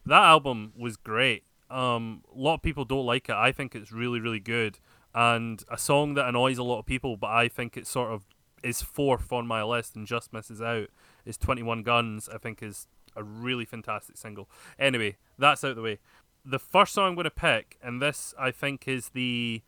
that 0.07 0.24
album 0.24 0.74
was 0.77 0.98
great. 0.98 1.43
Um, 1.69 2.24
a 2.34 2.39
lot 2.39 2.55
of 2.55 2.62
people 2.62 2.86
don't 2.86 3.05
like 3.05 3.29
it. 3.29 3.36
I 3.36 3.51
think 3.51 3.75
it's 3.75 3.91
really, 3.91 4.19
really 4.22 4.39
good, 4.39 4.79
and 5.13 5.63
a 5.69 5.77
song 5.77 6.13
that 6.15 6.27
annoys 6.27 6.57
a 6.57 6.63
lot 6.63 6.79
of 6.79 6.86
people, 6.86 7.17
but 7.17 7.29
I 7.29 7.48
think 7.48 7.77
it 7.77 7.86
sort 7.86 8.12
of 8.12 8.24
is 8.63 8.81
fourth 8.81 9.31
on 9.31 9.47
my 9.47 9.63
list 9.63 9.95
and 9.95 10.07
just 10.07 10.33
misses 10.33 10.61
out. 10.61 10.87
Is 11.25 11.37
Twenty 11.37 11.63
One 11.63 11.83
Guns. 11.83 12.29
I 12.33 12.37
think 12.37 12.61
is 12.63 12.87
a 13.15 13.23
really 13.23 13.65
fantastic 13.65 14.17
single. 14.17 14.49
Anyway, 14.77 15.17
that's 15.37 15.63
out 15.63 15.75
the 15.75 15.81
way. 15.81 15.99
The 16.45 16.59
first 16.59 16.93
song 16.93 17.09
I'm 17.09 17.15
going 17.15 17.25
to 17.25 17.31
pick, 17.31 17.77
and 17.81 18.01
this 18.01 18.33
I 18.39 18.51
think 18.51 18.87
is 18.87 19.09
the 19.09 19.61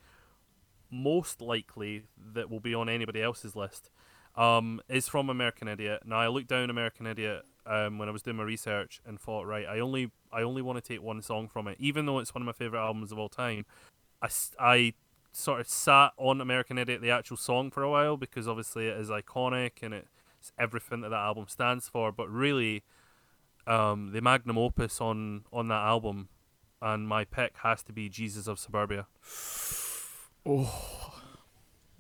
most 0.92 1.42
likely 1.42 2.04
that 2.34 2.50
will 2.50 2.60
be 2.60 2.74
on 2.74 2.90
anybody 2.90 3.22
else's 3.22 3.56
list, 3.56 3.90
um, 4.36 4.82
is 4.88 5.08
from 5.08 5.30
American 5.30 5.68
Idiot. 5.68 6.04
Now 6.06 6.20
I 6.20 6.28
looked 6.28 6.48
down 6.48 6.70
American 6.70 7.06
Idiot 7.06 7.44
um, 7.66 7.98
when 7.98 8.08
I 8.08 8.12
was 8.12 8.22
doing 8.22 8.38
my 8.38 8.44
research 8.44 9.02
and 9.06 9.20
thought, 9.20 9.46
right, 9.46 9.66
I 9.68 9.80
only 9.80 10.12
I 10.32 10.42
only 10.42 10.62
want 10.62 10.84
to 10.84 10.88
take 10.88 11.04
one 11.04 11.22
song 11.22 11.48
from 11.48 11.68
it, 11.68 11.78
even 11.80 12.06
though 12.06 12.20
it's 12.20 12.34
one 12.34 12.42
of 12.42 12.46
my 12.46 12.54
favorite 12.54 12.80
albums 12.80 13.12
of 13.12 13.20
all 13.20 13.30
time. 13.30 13.66
I, 14.22 14.30
I 14.60 14.94
sort 15.32 15.60
of 15.62 15.68
sat 15.68 16.12
on 16.18 16.42
American 16.42 16.78
Idiot, 16.78 17.02
the 17.02 17.12
actual 17.12 17.38
song, 17.38 17.72
for 17.72 17.84
a 17.84 17.90
while 17.90 18.18
because 18.18 18.48
obviously 18.48 18.88
it 18.88 18.98
is 18.98 19.10
iconic 19.10 19.82
and 19.82 19.94
it's 19.94 20.52
everything 20.58 21.02
that 21.02 21.10
that 21.10 21.16
album 21.18 21.46
stands 21.48 21.88
for. 21.88 22.12
But 22.12 22.30
really, 22.30 22.84
um, 23.68 24.12
the 24.14 24.22
magnum 24.22 24.58
opus 24.58 25.00
on 25.02 25.44
on 25.54 25.68
that 25.68 25.84
album, 25.86 26.30
and 26.82 27.08
my 27.08 27.26
pick 27.26 27.58
has 27.64 27.84
to 27.84 27.94
be 27.94 28.10
Jesus 28.10 28.48
of 28.48 28.60
Suburbia. 28.60 29.08
Oh, 30.46 31.14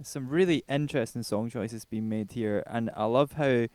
Some 0.01 0.29
really 0.29 0.63
interesting 0.69 1.23
song 1.23 1.49
choices 1.49 1.83
being 1.85 2.07
made 2.07 2.31
here, 2.31 2.63
and 2.65 2.89
I 2.95 3.05
love 3.05 3.33
how 3.33 3.67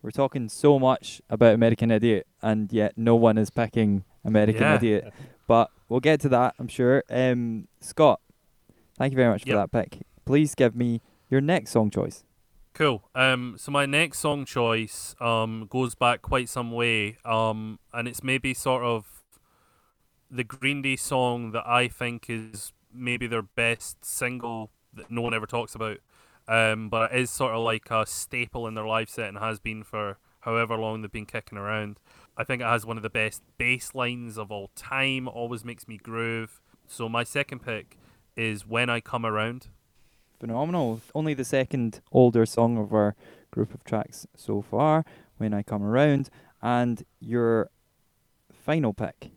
we're 0.00 0.10
talking 0.12 0.48
so 0.48 0.78
much 0.78 1.20
about 1.28 1.54
American 1.54 1.90
Idiot, 1.90 2.26
and 2.40 2.72
yet 2.72 2.94
no 2.96 3.14
one 3.16 3.36
is 3.36 3.50
picking 3.50 4.04
American 4.24 4.62
Yeah. 4.62 4.76
Idiot. 4.76 5.14
But 5.46 5.70
we'll 5.88 6.00
get 6.00 6.20
to 6.22 6.28
that, 6.30 6.54
I'm 6.58 6.68
sure. 6.68 7.04
Um, 7.10 7.68
Scott, 7.80 8.20
thank 8.98 9.12
you 9.12 9.16
very 9.16 9.30
much 9.30 9.42
for 9.42 9.48
Yep. 9.50 9.70
that 9.72 9.90
pick. 9.90 10.02
Please 10.24 10.54
give 10.54 10.74
me 10.76 11.00
your 11.30 11.40
next 11.40 11.70
song 11.70 11.90
choice. 11.90 12.24
Cool. 12.74 13.08
Um, 13.14 13.56
so 13.58 13.72
my 13.72 13.86
next 13.86 14.18
song 14.20 14.44
choice 14.44 15.16
um 15.20 15.66
goes 15.68 15.94
back 15.94 16.22
quite 16.22 16.48
some 16.48 16.70
way. 16.70 17.16
Um, 17.24 17.78
and 17.92 18.06
it's 18.06 18.22
maybe 18.22 18.54
sort 18.54 18.82
of 18.84 19.22
the 20.30 20.44
Green 20.44 20.82
Day 20.82 20.96
song 20.96 21.52
that 21.52 21.66
I 21.66 21.88
think 21.88 22.28
is 22.28 22.72
maybe 22.92 23.26
their 23.26 23.42
best 23.42 24.04
single 24.04 24.70
that 24.94 25.10
no 25.10 25.22
one 25.22 25.34
ever 25.34 25.46
talks 25.46 25.74
about. 25.74 25.98
Um, 26.46 26.88
but 26.88 27.12
it 27.12 27.20
is 27.20 27.30
sort 27.30 27.54
of 27.54 27.62
like 27.62 27.90
a 27.90 28.06
staple 28.06 28.66
in 28.66 28.74
their 28.74 28.86
live 28.86 29.10
set 29.10 29.28
and 29.28 29.38
has 29.38 29.58
been 29.58 29.82
for 29.82 30.18
however 30.40 30.76
long 30.76 31.02
they've 31.02 31.12
been 31.12 31.26
kicking 31.26 31.58
around. 31.58 31.98
I 32.36 32.44
think 32.44 32.62
it 32.62 32.66
has 32.66 32.86
one 32.86 32.96
of 32.96 33.02
the 33.02 33.10
best 33.10 33.42
bass 33.58 33.94
lines 33.94 34.38
of 34.38 34.50
all 34.50 34.70
time, 34.74 35.28
always 35.28 35.64
makes 35.64 35.86
me 35.88 35.98
groove. 35.98 36.60
So 36.86 37.08
my 37.08 37.24
second 37.24 37.60
pick 37.60 37.98
is 38.38 38.66
When 38.66 38.88
I 38.88 39.00
Come 39.00 39.26
Around. 39.26 39.66
Phenomenal. 40.38 41.00
Only 41.14 41.34
the 41.34 41.44
second 41.44 42.00
older 42.12 42.46
song 42.46 42.78
of 42.78 42.94
our 42.94 43.16
group 43.50 43.74
of 43.74 43.82
tracks 43.84 44.26
so 44.36 44.62
far, 44.62 45.04
When 45.36 45.52
I 45.52 45.62
Come 45.62 45.82
Around. 45.82 46.30
And 46.62 47.02
your 47.20 47.70
final 48.52 48.94
pick. 48.94 49.30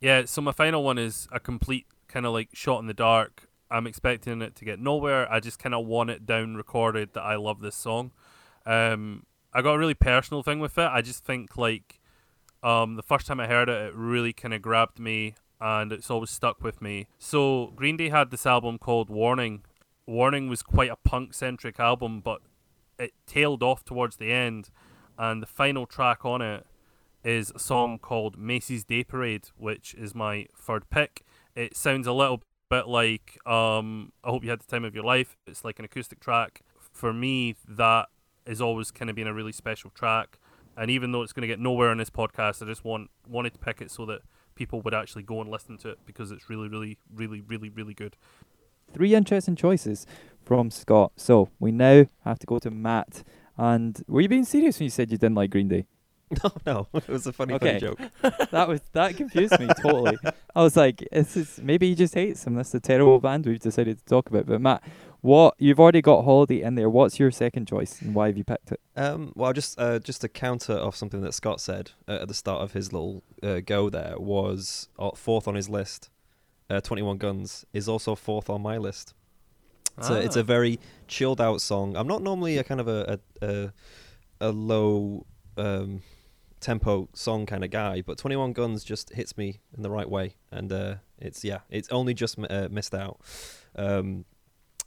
Yeah, 0.00 0.24
so 0.24 0.40
my 0.40 0.52
final 0.52 0.82
one 0.82 0.96
is 0.98 1.28
a 1.30 1.38
complete 1.38 1.86
kind 2.08 2.24
of 2.24 2.32
like 2.32 2.48
shot 2.54 2.80
in 2.80 2.86
the 2.86 2.94
dark. 2.94 3.48
I'm 3.70 3.86
expecting 3.86 4.42
it 4.42 4.56
to 4.56 4.64
get 4.64 4.80
nowhere. 4.80 5.30
I 5.30 5.40
just 5.40 5.58
kind 5.58 5.74
of 5.74 5.86
want 5.86 6.10
it 6.10 6.26
down 6.26 6.56
recorded 6.56 7.12
that 7.12 7.22
I 7.22 7.36
love 7.36 7.60
this 7.60 7.76
song. 7.76 8.12
Um, 8.66 9.26
I 9.52 9.62
got 9.62 9.74
a 9.74 9.78
really 9.78 9.94
personal 9.94 10.42
thing 10.42 10.58
with 10.60 10.78
it. 10.78 10.88
I 10.90 11.02
just 11.02 11.24
think 11.24 11.56
like 11.56 12.00
um, 12.62 12.96
the 12.96 13.02
first 13.02 13.26
time 13.26 13.38
I 13.38 13.46
heard 13.46 13.68
it, 13.68 13.88
it 13.88 13.94
really 13.94 14.32
kind 14.32 14.54
of 14.54 14.62
grabbed 14.62 14.98
me 14.98 15.34
and 15.60 15.92
it's 15.92 16.10
always 16.10 16.30
stuck 16.30 16.62
with 16.62 16.80
me. 16.80 17.08
So 17.18 17.72
Green 17.76 17.96
Day 17.96 18.08
had 18.08 18.30
this 18.30 18.46
album 18.46 18.78
called 18.78 19.10
Warning. 19.10 19.62
Warning 20.06 20.48
was 20.48 20.62
quite 20.62 20.90
a 20.90 20.96
punk 20.96 21.34
centric 21.34 21.78
album, 21.78 22.20
but 22.20 22.40
it 22.98 23.12
tailed 23.26 23.62
off 23.62 23.84
towards 23.84 24.16
the 24.16 24.32
end, 24.32 24.70
and 25.18 25.42
the 25.42 25.46
final 25.46 25.86
track 25.86 26.24
on 26.24 26.42
it 26.42 26.66
is 27.22 27.52
a 27.54 27.58
song 27.58 27.98
called 27.98 28.38
Macy's 28.38 28.84
Day 28.84 29.04
Parade, 29.04 29.48
which 29.56 29.94
is 29.94 30.14
my 30.14 30.46
third 30.56 30.88
pick. 30.90 31.24
It 31.54 31.76
sounds 31.76 32.06
a 32.06 32.12
little 32.12 32.42
bit 32.70 32.88
like 32.88 33.38
um, 33.46 34.12
I 34.24 34.30
Hope 34.30 34.44
You 34.44 34.50
Had 34.50 34.60
the 34.60 34.66
Time 34.66 34.84
of 34.84 34.94
Your 34.94 35.04
Life. 35.04 35.36
It's 35.46 35.64
like 35.64 35.78
an 35.78 35.84
acoustic 35.84 36.20
track. 36.20 36.62
For 36.92 37.12
me, 37.12 37.56
that 37.68 38.08
is 38.46 38.60
always 38.60 38.90
kind 38.90 39.10
of 39.10 39.16
been 39.16 39.26
a 39.26 39.34
really 39.34 39.52
special 39.52 39.90
track. 39.90 40.38
And 40.76 40.90
even 40.90 41.12
though 41.12 41.22
it's 41.22 41.32
going 41.32 41.42
to 41.42 41.48
get 41.48 41.60
nowhere 41.60 41.90
on 41.90 41.98
this 41.98 42.10
podcast, 42.10 42.62
I 42.62 42.66
just 42.66 42.84
want 42.84 43.10
wanted 43.28 43.52
to 43.52 43.58
pick 43.58 43.82
it 43.82 43.90
so 43.90 44.06
that 44.06 44.20
people 44.60 44.82
would 44.82 44.92
actually 44.92 45.22
go 45.22 45.40
and 45.40 45.50
listen 45.50 45.78
to 45.78 45.88
it 45.88 45.98
because 46.04 46.30
it's 46.30 46.50
really, 46.50 46.68
really, 46.68 46.98
really, 47.14 47.40
really, 47.40 47.70
really 47.70 47.94
good. 47.94 48.14
Three 48.92 49.14
interesting 49.14 49.56
choices 49.56 50.06
from 50.44 50.70
Scott. 50.70 51.12
So 51.16 51.48
we 51.58 51.72
now 51.72 52.04
have 52.24 52.38
to 52.40 52.46
go 52.46 52.58
to 52.58 52.70
Matt. 52.70 53.22
And 53.56 54.02
were 54.06 54.20
you 54.20 54.28
being 54.28 54.44
serious 54.44 54.78
when 54.78 54.84
you 54.84 54.90
said 54.90 55.10
you 55.10 55.16
didn't 55.16 55.36
like 55.36 55.48
Green 55.50 55.68
Day? 55.68 55.86
No, 56.44 56.52
no, 56.66 56.88
it 56.94 57.08
was 57.08 57.26
a 57.26 57.32
funny, 57.32 57.54
Okay. 57.54 57.78
funny 57.78 57.80
joke. 57.80 57.98
that 58.50 58.68
was 58.68 58.80
that 58.92 59.16
confused 59.16 59.58
me 59.58 59.68
totally. 59.82 60.16
I 60.54 60.62
was 60.62 60.76
like, 60.76 61.06
this 61.10 61.36
is 61.36 61.58
maybe 61.62 61.88
he 61.88 61.94
just 61.94 62.14
hates 62.14 62.44
them. 62.44 62.54
That's 62.54 62.72
a 62.74 62.80
terrible 62.80 63.18
band 63.18 63.46
we've 63.46 63.58
decided 63.58 63.98
to 63.98 64.04
talk 64.04 64.28
about. 64.30 64.46
But 64.46 64.60
Matt, 64.60 64.82
what 65.22 65.54
you've 65.58 65.80
already 65.80 66.00
got 66.02 66.22
Holiday 66.24 66.62
in 66.62 66.76
there. 66.76 66.88
What's 66.88 67.18
your 67.18 67.30
second 67.32 67.66
choice 67.66 68.00
and 68.00 68.14
why 68.14 68.28
have 68.28 68.36
you 68.38 68.44
picked 68.44 68.70
it? 68.72 68.80
Um, 68.96 69.32
well, 69.34 69.52
just 69.52 69.78
uh, 69.80 69.98
just 69.98 70.20
to 70.20 70.28
counter 70.28 70.78
off 70.78 70.94
something 70.94 71.20
that 71.22 71.34
Scott 71.34 71.60
said 71.60 71.90
uh, 72.08 72.18
at 72.22 72.28
the 72.28 72.34
start 72.34 72.62
of 72.62 72.72
his 72.74 72.92
little 72.92 73.22
uh, 73.42 73.60
go 73.66 73.90
there 73.90 74.14
was 74.18 74.88
uh, 74.98 75.10
fourth 75.16 75.48
on 75.48 75.56
his 75.56 75.68
list. 75.68 76.10
Uh, 76.70 76.80
Twenty 76.80 77.02
One 77.02 77.18
Guns 77.18 77.64
is 77.72 77.88
also 77.88 78.14
fourth 78.14 78.48
on 78.48 78.62
my 78.62 78.76
list. 78.78 79.14
It's 79.98 80.08
a 80.08 80.20
it's 80.20 80.36
Ah. 80.36 80.40
a 80.40 80.42
very 80.44 80.78
chilled 81.08 81.40
out 81.40 81.60
song. 81.60 81.96
I'm 81.96 82.06
not 82.06 82.22
normally 82.22 82.56
a 82.58 82.62
kind 82.64 82.80
of 82.80 82.86
a 82.86 83.18
a, 83.42 83.46
a, 83.48 83.72
a 84.40 84.50
low 84.52 85.26
um, 85.58 86.02
tempo 86.60 87.08
song 87.14 87.46
kind 87.46 87.64
of 87.64 87.70
guy, 87.70 88.02
but 88.02 88.18
Twenty 88.18 88.36
One 88.36 88.52
Guns 88.52 88.84
just 88.84 89.14
hits 89.14 89.36
me 89.36 89.60
in 89.76 89.82
the 89.82 89.90
right 89.90 90.08
way, 90.08 90.34
and 90.50 90.72
uh, 90.72 90.94
it's 91.18 91.44
yeah, 91.44 91.60
it's 91.70 91.88
only 91.90 92.14
just 92.14 92.38
m- 92.38 92.46
uh, 92.48 92.68
missed 92.70 92.94
out. 92.94 93.20
Um, 93.76 94.24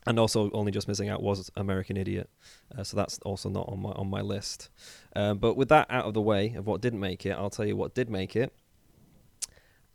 and 0.06 0.20
also, 0.20 0.52
only 0.52 0.72
just 0.72 0.88
missing 0.88 1.10
out 1.10 1.24
was 1.24 1.50
American 1.56 1.96
Idiot, 1.96 2.30
uh, 2.78 2.84
so 2.84 2.98
that's 2.98 3.20
also 3.20 3.50
not 3.50 3.70
on 3.70 3.82
my 3.82 3.92
on 3.92 4.10
my 4.10 4.22
list. 4.22 4.70
Um, 5.16 5.38
but 5.38 5.56
with 5.56 5.70
that 5.70 5.88
out 5.90 6.06
of 6.06 6.14
the 6.14 6.22
way 6.22 6.54
of 6.56 6.68
what 6.68 6.82
didn't 6.82 7.00
make 7.00 7.26
it, 7.26 7.32
I'll 7.32 7.50
tell 7.50 7.66
you 7.66 7.76
what 7.76 7.96
did 7.96 8.10
make 8.10 8.36
it. 8.36 8.54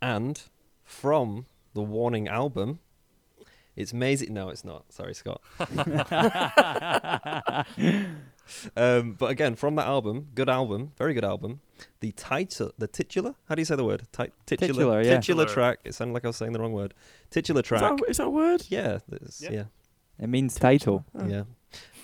And 0.00 0.40
from 0.84 1.46
the 1.74 1.82
Warning 1.82 2.28
album, 2.28 2.78
it's 3.76 3.92
Maisie. 3.92 4.30
No, 4.30 4.48
it's 4.48 4.64
not. 4.64 4.92
Sorry, 4.92 5.14
Scott. 5.14 5.42
Um, 8.76 9.12
but 9.12 9.30
again, 9.30 9.54
from 9.56 9.74
that 9.76 9.86
album, 9.86 10.28
good 10.34 10.48
album, 10.48 10.92
very 10.96 11.14
good 11.14 11.24
album. 11.24 11.60
The 12.00 12.12
title, 12.12 12.72
the 12.78 12.86
titular. 12.86 13.34
How 13.48 13.54
do 13.54 13.60
you 13.60 13.64
say 13.64 13.76
the 13.76 13.84
word? 13.84 14.02
Ti- 14.12 14.32
titular, 14.46 14.72
Titular, 14.72 15.02
yeah. 15.02 15.16
titular 15.16 15.44
Titular. 15.44 15.46
track. 15.46 15.78
It 15.84 15.94
sounded 15.94 16.14
like 16.14 16.24
I 16.24 16.28
was 16.28 16.36
saying 16.36 16.52
the 16.52 16.60
wrong 16.60 16.72
word. 16.72 16.94
Titular 17.30 17.60
Is 17.60 17.66
track. 17.66 17.80
that, 17.82 18.00
is 18.08 18.16
that 18.16 18.26
a 18.26 18.30
word? 18.30 18.64
Yeah, 18.68 18.98
it's- 19.12 19.40
Yeah. 19.40 19.50
yeah, 19.52 19.64
It 20.18 20.28
means 20.28 20.54
title. 20.56 21.04
Oh, 21.14 21.26
yeah. 21.26 21.44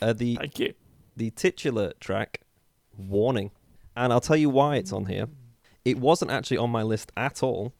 Uh, 0.02 0.12
the 0.12 0.36
Thank 0.36 0.58
you. 0.58 0.74
the 1.16 1.30
titular 1.30 1.92
track, 2.00 2.40
Warning, 2.96 3.50
and 3.96 4.12
I'll 4.12 4.20
tell 4.20 4.36
you 4.36 4.50
why 4.50 4.76
it's 4.76 4.92
on 4.92 5.06
here. 5.06 5.26
It 5.84 5.98
wasn't 5.98 6.30
actually 6.30 6.58
on 6.58 6.70
my 6.70 6.82
list 6.82 7.10
at 7.16 7.42
all. 7.42 7.72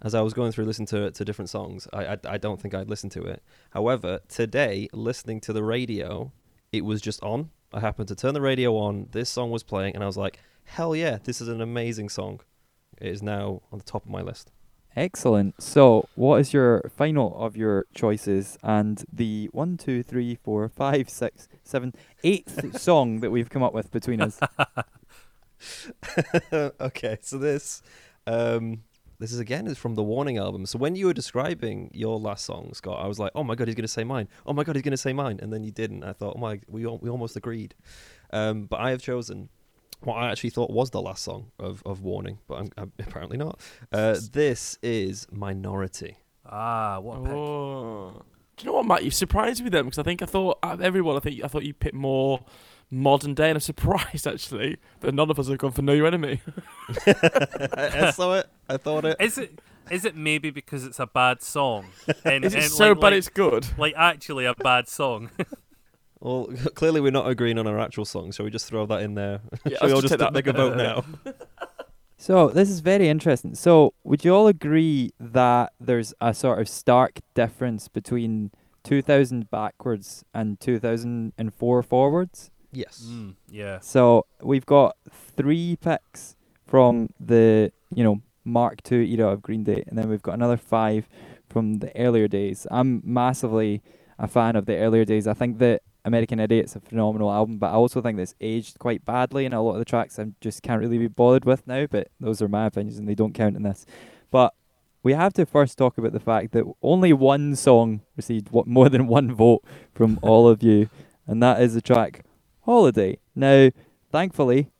As 0.00 0.14
I 0.14 0.20
was 0.20 0.32
going 0.32 0.52
through 0.52 0.64
listening 0.64 0.86
to 0.86 1.10
to 1.10 1.24
different 1.24 1.48
songs, 1.50 1.88
I, 1.92 2.06
I 2.14 2.18
I 2.24 2.38
don't 2.38 2.60
think 2.60 2.72
I'd 2.74 2.88
listened 2.88 3.12
to 3.12 3.22
it. 3.22 3.42
However, 3.70 4.20
today 4.28 4.88
listening 4.92 5.40
to 5.42 5.52
the 5.52 5.62
radio, 5.62 6.32
it 6.72 6.84
was 6.84 7.00
just 7.00 7.20
on. 7.22 7.50
I 7.72 7.80
happened 7.80 8.08
to 8.08 8.14
turn 8.14 8.34
the 8.34 8.40
radio 8.40 8.76
on. 8.76 9.08
This 9.10 9.28
song 9.28 9.50
was 9.50 9.62
playing, 9.62 9.94
and 9.94 10.02
I 10.02 10.06
was 10.06 10.16
like, 10.16 10.38
"Hell 10.64 10.96
yeah, 10.96 11.18
this 11.22 11.40
is 11.40 11.48
an 11.48 11.60
amazing 11.60 12.08
song." 12.08 12.40
It 13.00 13.08
is 13.08 13.22
now 13.22 13.62
on 13.70 13.78
the 13.78 13.84
top 13.84 14.04
of 14.04 14.10
my 14.10 14.22
list. 14.22 14.50
Excellent. 14.96 15.62
So, 15.62 16.08
what 16.14 16.40
is 16.40 16.52
your 16.52 16.90
final 16.96 17.36
of 17.38 17.56
your 17.56 17.86
choices 17.94 18.58
and 18.62 19.04
the 19.12 19.48
one, 19.52 19.76
two, 19.76 20.02
three, 20.02 20.34
four, 20.34 20.68
five, 20.68 21.08
six, 21.08 21.46
seven, 21.62 21.94
eighth 22.24 22.80
song 22.80 23.20
that 23.20 23.30
we've 23.30 23.50
come 23.50 23.62
up 23.62 23.74
with 23.74 23.90
between 23.90 24.20
us? 24.20 24.40
okay, 26.52 27.18
so 27.20 27.38
this 27.38 27.82
um 28.26 28.82
this 29.18 29.32
is 29.32 29.38
again 29.40 29.66
is 29.66 29.76
from 29.78 29.94
the 29.94 30.02
Warning 30.02 30.38
album. 30.38 30.64
So 30.66 30.78
when 30.78 30.94
you 30.94 31.06
were 31.06 31.12
describing 31.12 31.90
your 31.92 32.18
last 32.18 32.44
song, 32.44 32.72
Scott, 32.74 33.02
I 33.02 33.06
was 33.08 33.18
like, 33.18 33.32
"Oh 33.34 33.42
my 33.44 33.54
god, 33.54 33.68
he's 33.68 33.74
going 33.74 33.82
to 33.82 33.88
say 33.88 34.04
mine. 34.04 34.28
Oh 34.46 34.52
my 34.52 34.64
god, 34.64 34.76
he's 34.76 34.82
going 34.82 34.92
to 34.92 34.96
say 34.96 35.12
mine." 35.12 35.38
And 35.42 35.52
then 35.52 35.64
you 35.64 35.70
didn't. 35.70 36.04
I 36.04 36.12
thought, 36.12 36.34
"Oh 36.36 36.40
my, 36.40 36.60
we 36.68 36.86
al- 36.86 36.98
we 36.98 37.10
almost 37.10 37.36
agreed." 37.36 37.74
Um 38.32 38.66
but 38.66 38.80
I 38.80 38.90
have 38.90 39.02
chosen 39.02 39.48
what 40.00 40.14
I 40.14 40.30
actually 40.30 40.50
thought 40.50 40.70
was 40.70 40.90
the 40.90 41.02
last 41.02 41.24
song 41.24 41.50
of 41.58 41.82
of 41.84 42.02
Warning, 42.02 42.38
but 42.46 42.54
I'm, 42.60 42.68
I'm 42.76 42.92
apparently 42.98 43.36
not. 43.38 43.60
Uh 43.90 44.16
this 44.32 44.78
is 44.82 45.26
Minority. 45.30 46.18
Ah, 46.46 46.98
what 47.00 47.18
a 47.18 47.22
pick. 47.22 47.32
Oh. 47.32 48.22
Do 48.56 48.64
you 48.64 48.70
know 48.70 48.76
what, 48.78 48.86
Matt? 48.86 49.04
You 49.04 49.10
surprised 49.10 49.62
me 49.62 49.70
then 49.70 49.84
because 49.84 49.98
I 49.98 50.02
think 50.02 50.20
I 50.20 50.26
thought 50.26 50.58
out 50.62 50.74
of 50.74 50.80
everyone, 50.80 51.16
I 51.16 51.20
think 51.20 51.44
I 51.44 51.48
thought 51.48 51.62
you 51.64 51.74
picked 51.74 51.94
more 51.94 52.40
modern 52.90 53.34
day, 53.34 53.50
and 53.50 53.56
I'm 53.56 53.60
surprised 53.72 54.26
actually 54.26 54.78
that 55.00 55.14
none 55.14 55.30
of 55.30 55.38
us 55.38 55.48
have 55.48 55.58
gone 55.58 55.72
for 55.72 55.82
Know 55.82 55.92
Your 55.92 56.06
Enemy. 56.06 56.40
I, 57.06 57.90
I 57.94 58.10
saw 58.10 58.34
it. 58.34 58.48
I 58.68 58.76
thought 58.76 59.04
it. 59.04 59.16
Is 59.20 59.38
it 59.38 59.60
is 59.90 60.04
it 60.04 60.14
maybe 60.16 60.50
because 60.50 60.84
it's 60.84 60.98
a 61.00 61.06
bad 61.06 61.42
song? 61.42 61.86
And, 62.24 62.44
Is 62.44 62.54
it 62.54 62.64
and 62.64 62.72
so 62.72 62.88
like, 62.90 63.00
bad 63.00 63.06
like, 63.08 63.12
it's 63.14 63.28
good? 63.28 63.66
like 63.78 63.94
actually 63.96 64.44
a 64.44 64.54
bad 64.54 64.88
song? 64.88 65.30
Well, 66.20 66.48
clearly 66.74 67.00
we're 67.00 67.12
not 67.12 67.28
agreeing 67.28 67.60
on 67.60 67.68
our 67.68 67.78
actual 67.78 68.04
song, 68.04 68.32
so 68.32 68.42
we 68.42 68.50
just 68.50 68.66
throw 68.66 68.84
that 68.86 69.02
in 69.02 69.14
there. 69.14 69.40
Yeah, 69.64 69.78
Shall 69.78 69.86
we 69.86 69.92
let's 69.92 69.94
all 69.94 70.00
just 70.00 70.02
just 70.02 70.10
take 70.14 70.18
that. 70.18 70.32
make 70.32 70.46
a 70.48 70.52
vote 70.52 70.76
now? 70.76 71.04
So, 72.16 72.48
this 72.48 72.68
is 72.68 72.80
very 72.80 73.08
interesting. 73.08 73.54
So, 73.54 73.94
would 74.02 74.24
you 74.24 74.34
all 74.34 74.48
agree 74.48 75.12
that 75.20 75.72
there's 75.78 76.12
a 76.20 76.34
sort 76.34 76.60
of 76.60 76.68
stark 76.68 77.20
difference 77.34 77.86
between 77.86 78.50
2000 78.82 79.48
backwards 79.48 80.24
and 80.34 80.58
2004 80.58 81.82
forwards? 81.84 82.50
Yes. 82.72 83.06
Mm, 83.08 83.36
yeah. 83.48 83.78
So, 83.78 84.26
we've 84.42 84.66
got 84.66 84.96
three 85.08 85.76
picks 85.80 86.34
from 86.66 87.10
the, 87.20 87.70
you 87.94 88.02
know, 88.02 88.20
Mark 88.48 88.80
II 88.90 89.12
era 89.12 89.28
of 89.28 89.42
Green 89.42 89.64
Day, 89.64 89.84
and 89.86 89.98
then 89.98 90.08
we've 90.08 90.22
got 90.22 90.34
another 90.34 90.56
five 90.56 91.08
from 91.48 91.78
the 91.78 91.94
earlier 91.96 92.28
days. 92.28 92.66
I'm 92.70 93.02
massively 93.04 93.82
a 94.18 94.28
fan 94.28 94.56
of 94.56 94.66
the 94.66 94.76
earlier 94.76 95.04
days. 95.04 95.26
I 95.26 95.34
think 95.34 95.58
that 95.58 95.82
American 96.04 96.40
Idiot's 96.40 96.74
a 96.74 96.80
phenomenal 96.80 97.30
album, 97.30 97.58
but 97.58 97.68
I 97.68 97.74
also 97.74 98.00
think 98.00 98.16
that 98.16 98.22
it's 98.22 98.34
aged 98.40 98.78
quite 98.78 99.04
badly, 99.04 99.44
and 99.44 99.54
a 99.54 99.60
lot 99.60 99.72
of 99.72 99.78
the 99.78 99.84
tracks 99.84 100.18
I 100.18 100.26
just 100.40 100.62
can't 100.62 100.80
really 100.80 100.98
be 100.98 101.08
bothered 101.08 101.44
with 101.44 101.66
now. 101.66 101.86
But 101.86 102.08
those 102.18 102.42
are 102.42 102.48
my 102.48 102.66
opinions, 102.66 102.98
and 102.98 103.08
they 103.08 103.14
don't 103.14 103.34
count 103.34 103.56
in 103.56 103.62
this. 103.62 103.86
But 104.30 104.54
we 105.02 105.12
have 105.12 105.32
to 105.34 105.46
first 105.46 105.78
talk 105.78 105.98
about 105.98 106.12
the 106.12 106.20
fact 106.20 106.52
that 106.52 106.64
only 106.82 107.12
one 107.12 107.54
song 107.56 108.02
received 108.16 108.50
what 108.50 108.66
more 108.66 108.88
than 108.88 109.06
one 109.06 109.32
vote 109.34 109.64
from 109.94 110.18
all 110.22 110.48
of 110.48 110.62
you, 110.62 110.88
and 111.26 111.42
that 111.42 111.60
is 111.60 111.74
the 111.74 111.82
track 111.82 112.24
"Holiday." 112.62 113.18
Now, 113.34 113.70
thankfully, 114.10 114.70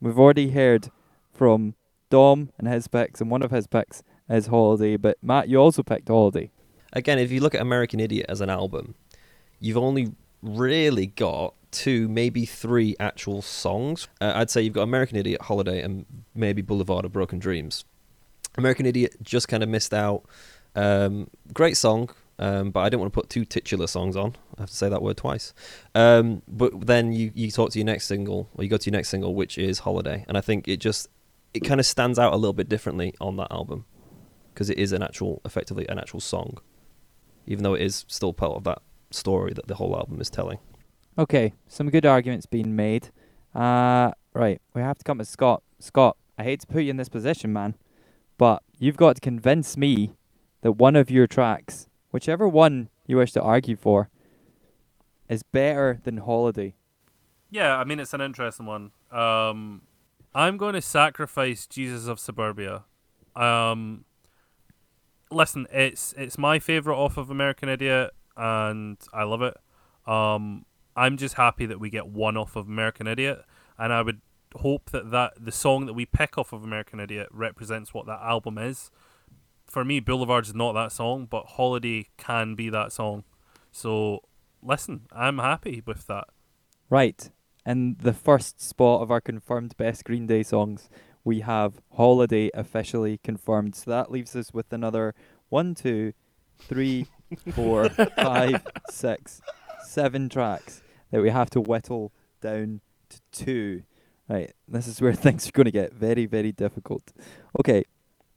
we've 0.00 0.18
already 0.18 0.50
heard 0.50 0.90
from 1.32 1.74
Dom 2.10 2.50
and 2.58 2.68
his 2.68 2.88
picks, 2.88 3.20
and 3.20 3.30
one 3.30 3.42
of 3.42 3.50
his 3.50 3.66
picks 3.66 4.02
is 4.28 4.46
"Holiday." 4.46 4.96
But 4.96 5.18
Matt, 5.22 5.48
you 5.48 5.58
also 5.58 5.82
picked 5.82 6.08
"Holiday." 6.08 6.50
again, 6.92 7.18
if 7.18 7.30
you 7.30 7.40
look 7.40 7.54
at 7.54 7.60
American 7.60 8.00
Idiot 8.00 8.26
as 8.28 8.40
an 8.40 8.50
album, 8.50 8.94
you've 9.60 9.76
only 9.76 10.12
really 10.42 11.06
got 11.06 11.54
two, 11.70 12.08
maybe 12.08 12.46
three 12.46 12.96
actual 12.98 13.42
songs. 13.42 14.08
Uh, 14.20 14.32
I'd 14.34 14.50
say 14.50 14.62
you've 14.62 14.74
got 14.74 14.82
American 14.82 15.16
Idiot, 15.16 15.42
Holiday, 15.42 15.82
and 15.82 16.06
maybe 16.34 16.62
Boulevard 16.62 17.04
of 17.04 17.12
Broken 17.12 17.38
Dreams. 17.38 17.84
American 18.56 18.86
Idiot 18.86 19.16
just 19.22 19.48
kind 19.48 19.62
of 19.62 19.68
missed 19.68 19.94
out. 19.94 20.24
Um, 20.74 21.28
great 21.52 21.76
song, 21.76 22.10
um, 22.38 22.70
but 22.70 22.80
I 22.80 22.88
didn't 22.88 23.00
want 23.00 23.12
to 23.12 23.20
put 23.20 23.30
two 23.30 23.44
titular 23.44 23.86
songs 23.86 24.16
on. 24.16 24.36
I 24.56 24.62
have 24.62 24.70
to 24.70 24.76
say 24.76 24.88
that 24.88 25.02
word 25.02 25.16
twice. 25.16 25.54
Um, 25.94 26.42
but 26.48 26.86
then 26.86 27.12
you, 27.12 27.32
you 27.34 27.50
talk 27.50 27.70
to 27.72 27.78
your 27.78 27.86
next 27.86 28.06
single, 28.06 28.48
or 28.54 28.64
you 28.64 28.70
go 28.70 28.76
to 28.76 28.90
your 28.90 28.96
next 28.96 29.08
single, 29.08 29.34
which 29.34 29.58
is 29.58 29.80
Holiday, 29.80 30.24
and 30.28 30.36
I 30.36 30.40
think 30.40 30.66
it 30.68 30.78
just 30.78 31.08
it 31.54 31.60
kind 31.60 31.80
of 31.80 31.86
stands 31.86 32.18
out 32.18 32.32
a 32.32 32.36
little 32.36 32.52
bit 32.52 32.68
differently 32.68 33.14
on 33.20 33.36
that 33.36 33.48
album 33.50 33.84
because 34.52 34.70
it 34.70 34.78
is 34.78 34.92
an 34.92 35.02
actual, 35.02 35.40
effectively 35.44 35.86
an 35.88 35.98
actual 35.98 36.20
song, 36.20 36.58
even 37.46 37.62
though 37.62 37.74
it 37.74 37.82
is 37.82 38.04
still 38.08 38.32
part 38.32 38.56
of 38.56 38.64
that 38.64 38.82
story 39.10 39.52
that 39.54 39.66
the 39.66 39.76
whole 39.76 39.96
album 39.96 40.20
is 40.20 40.30
telling. 40.30 40.58
Okay, 41.18 41.54
some 41.66 41.90
good 41.90 42.06
arguments 42.06 42.46
being 42.46 42.76
made. 42.76 43.10
Uh, 43.54 44.12
right, 44.34 44.60
we 44.74 44.82
have 44.82 44.98
to 44.98 45.04
come 45.04 45.18
to 45.18 45.24
Scott. 45.24 45.62
Scott, 45.78 46.16
I 46.36 46.44
hate 46.44 46.60
to 46.60 46.66
put 46.66 46.82
you 46.82 46.90
in 46.90 46.96
this 46.96 47.08
position, 47.08 47.52
man, 47.52 47.74
but 48.36 48.62
you've 48.78 48.96
got 48.96 49.16
to 49.16 49.20
convince 49.20 49.76
me 49.76 50.12
that 50.62 50.72
one 50.72 50.96
of 50.96 51.10
your 51.10 51.26
tracks, 51.26 51.86
whichever 52.10 52.48
one 52.48 52.88
you 53.06 53.16
wish 53.16 53.32
to 53.32 53.42
argue 53.42 53.76
for, 53.76 54.10
is 55.28 55.42
better 55.42 56.00
than 56.04 56.18
Holiday. 56.18 56.74
Yeah, 57.50 57.76
I 57.76 57.84
mean 57.84 58.00
it's 58.00 58.14
an 58.14 58.20
interesting 58.20 58.66
one. 58.66 58.90
Um, 59.10 59.82
I'm 60.38 60.56
going 60.56 60.74
to 60.74 60.80
sacrifice 60.80 61.66
Jesus 61.66 62.06
of 62.06 62.20
Suburbia. 62.20 62.84
Um, 63.34 64.04
listen, 65.32 65.66
it's 65.72 66.14
it's 66.16 66.38
my 66.38 66.60
favorite 66.60 66.96
off 66.96 67.16
of 67.16 67.28
American 67.28 67.68
Idiot, 67.68 68.12
and 68.36 68.96
I 69.12 69.24
love 69.24 69.42
it. 69.42 69.56
Um, 70.06 70.64
I'm 70.94 71.16
just 71.16 71.34
happy 71.34 71.66
that 71.66 71.80
we 71.80 71.90
get 71.90 72.06
one 72.06 72.36
off 72.36 72.54
of 72.54 72.68
American 72.68 73.08
Idiot, 73.08 73.42
and 73.78 73.92
I 73.92 74.00
would 74.00 74.20
hope 74.54 74.90
that, 74.90 75.10
that 75.10 75.32
the 75.44 75.50
song 75.50 75.86
that 75.86 75.94
we 75.94 76.06
pick 76.06 76.38
off 76.38 76.52
of 76.52 76.62
American 76.62 77.00
Idiot 77.00 77.26
represents 77.32 77.92
what 77.92 78.06
that 78.06 78.20
album 78.22 78.58
is. 78.58 78.92
For 79.66 79.84
me, 79.84 79.98
Boulevards 79.98 80.50
is 80.50 80.54
not 80.54 80.72
that 80.74 80.92
song, 80.92 81.26
but 81.28 81.46
Holiday 81.46 82.10
can 82.16 82.54
be 82.54 82.70
that 82.70 82.92
song. 82.92 83.24
So, 83.72 84.20
listen, 84.62 85.06
I'm 85.10 85.38
happy 85.38 85.82
with 85.84 86.06
that. 86.06 86.28
Right, 86.88 87.28
in 87.68 87.96
the 88.00 88.14
first 88.14 88.62
spot 88.62 89.02
of 89.02 89.10
our 89.10 89.20
confirmed 89.20 89.76
best 89.76 90.04
Green 90.04 90.26
Day 90.26 90.42
songs, 90.42 90.88
we 91.22 91.40
have 91.40 91.82
Holiday 91.92 92.50
officially 92.54 93.20
confirmed. 93.22 93.74
So 93.76 93.90
that 93.90 94.10
leaves 94.10 94.34
us 94.34 94.54
with 94.54 94.72
another 94.72 95.14
one, 95.50 95.74
two, 95.74 96.14
three, 96.58 97.08
four, 97.52 97.90
five, 97.90 98.66
six, 98.88 99.42
seven 99.84 100.30
tracks 100.30 100.82
that 101.10 101.20
we 101.20 101.28
have 101.28 101.50
to 101.50 101.60
whittle 101.60 102.10
down 102.40 102.80
to 103.10 103.20
two. 103.32 103.82
Right, 104.30 104.52
this 104.66 104.86
is 104.86 105.02
where 105.02 105.12
things 105.24 105.46
are 105.46 105.52
going 105.52 105.66
to 105.66 105.70
get 105.70 105.92
very, 105.92 106.24
very 106.24 106.52
difficult. 106.52 107.12
Okay, 107.60 107.84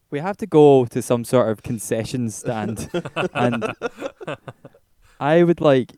we 0.10 0.20
have 0.20 0.36
to 0.38 0.46
go 0.46 0.86
to 0.86 1.02
some 1.02 1.24
sort 1.24 1.50
of 1.50 1.64
concession 1.64 2.30
stand, 2.30 2.90
and 3.34 3.74
I 5.22 5.44
would 5.44 5.62
like 5.62 5.94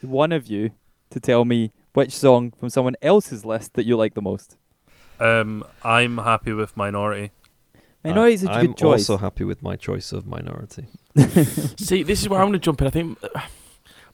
one 0.00 0.32
of 0.32 0.46
you 0.46 0.70
to 1.10 1.20
tell 1.20 1.44
me 1.44 1.72
which 1.94 2.12
song 2.12 2.52
from 2.58 2.68
someone 2.70 2.94
else's 3.02 3.44
list 3.44 3.74
that 3.74 3.84
you 3.86 3.96
like 3.96 4.14
the 4.14 4.22
most. 4.22 4.56
Um, 5.20 5.64
I'm 5.82 6.18
happy 6.18 6.52
with 6.52 6.76
Minority. 6.76 7.32
Minority 8.04 8.34
is 8.34 8.44
a 8.44 8.50
I'm 8.50 8.66
good 8.66 8.76
choice. 8.76 9.08
I'm 9.08 9.14
also 9.14 9.16
happy 9.18 9.44
with 9.44 9.62
my 9.62 9.74
choice 9.76 10.12
of 10.12 10.26
Minority. 10.26 10.86
See, 11.76 12.02
this 12.04 12.20
is 12.22 12.28
where 12.28 12.40
I'm 12.40 12.46
going 12.46 12.52
to 12.52 12.58
jump 12.60 12.80
in. 12.80 12.86
I 12.86 12.90
think 12.90 13.18
uh, 13.22 13.40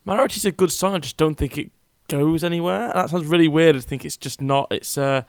Minority's 0.04 0.44
a 0.46 0.52
good 0.52 0.72
song. 0.72 0.94
I 0.94 0.98
just 0.98 1.16
don't 1.18 1.34
think 1.34 1.58
it 1.58 1.70
goes 2.08 2.42
anywhere. 2.42 2.90
That 2.94 3.10
sounds 3.10 3.26
really 3.26 3.48
weird. 3.48 3.76
I 3.76 3.80
think 3.80 4.04
it's 4.04 4.16
just 4.16 4.40
not. 4.40 4.68
It's 4.70 4.96
uh, 4.96 5.22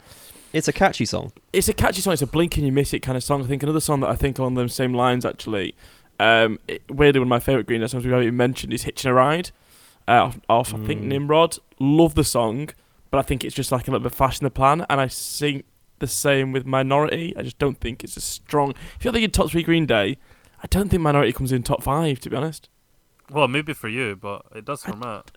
It's 0.53 0.67
a 0.69 0.73
catchy 0.73 1.05
song. 1.05 1.33
it's 1.51 1.67
a 1.67 1.73
catchy 1.73 2.01
song. 2.01 2.13
It's 2.13 2.21
a 2.21 2.27
blink 2.27 2.55
and 2.57 2.65
you 2.65 2.71
miss 2.71 2.93
it 2.93 2.99
kind 3.01 3.17
of 3.17 3.23
song. 3.23 3.43
I 3.43 3.47
think 3.47 3.63
another 3.63 3.81
song 3.81 3.99
that 4.01 4.09
I 4.09 4.15
think 4.15 4.39
along 4.39 4.53
those 4.55 4.73
same 4.73 4.93
lines 4.93 5.25
actually. 5.25 5.75
Um, 6.17 6.59
it, 6.69 6.81
weirdly, 6.89 7.19
one 7.19 7.27
of 7.27 7.29
my 7.29 7.41
favorite 7.41 7.67
Green 7.67 7.81
Day 7.81 7.87
songs 7.87 8.05
we 8.05 8.09
haven't 8.11 8.27
even 8.27 8.37
mentioned 8.37 8.71
is 8.73 8.83
"Hitching 8.83 9.11
a 9.11 9.13
Ride." 9.13 9.51
Uh, 10.07 10.11
off, 10.25 10.39
off 10.49 10.73
I 10.73 10.77
think 10.85 11.01
Mm. 11.01 11.05
Nimrod. 11.05 11.57
Love 11.79 12.15
the 12.15 12.23
song, 12.23 12.69
but 13.11 13.17
I 13.17 13.21
think 13.21 13.43
it's 13.43 13.55
just 13.55 13.71
like 13.71 13.87
a 13.87 13.91
little 13.91 14.03
bit 14.07 14.15
fast 14.15 14.41
in 14.41 14.45
the 14.45 14.51
plan. 14.51 14.85
And 14.89 15.01
I 15.01 15.07
think 15.07 15.65
the 15.99 16.07
same 16.07 16.51
with 16.51 16.65
Minority. 16.65 17.33
I 17.37 17.41
just 17.41 17.57
don't 17.57 17.79
think 17.79 18.03
it's 18.03 18.15
as 18.17 18.23
strong. 18.23 18.73
If 18.97 19.03
you're 19.05 19.13
thinking 19.13 19.31
top 19.31 19.49
three 19.51 19.63
Green 19.63 19.85
Day, 19.85 20.17
I 20.63 20.67
don't 20.69 20.89
think 20.89 21.01
Minority 21.01 21.33
comes 21.33 21.51
in 21.51 21.63
top 21.63 21.81
five. 21.83 22.19
To 22.21 22.29
be 22.29 22.35
honest. 22.35 22.69
Well, 23.31 23.47
maybe 23.47 23.73
for 23.73 23.87
you, 23.89 24.15
but 24.15 24.43
it 24.55 24.65
does 24.65 24.83
for 24.83 24.95
Matt. 24.95 25.31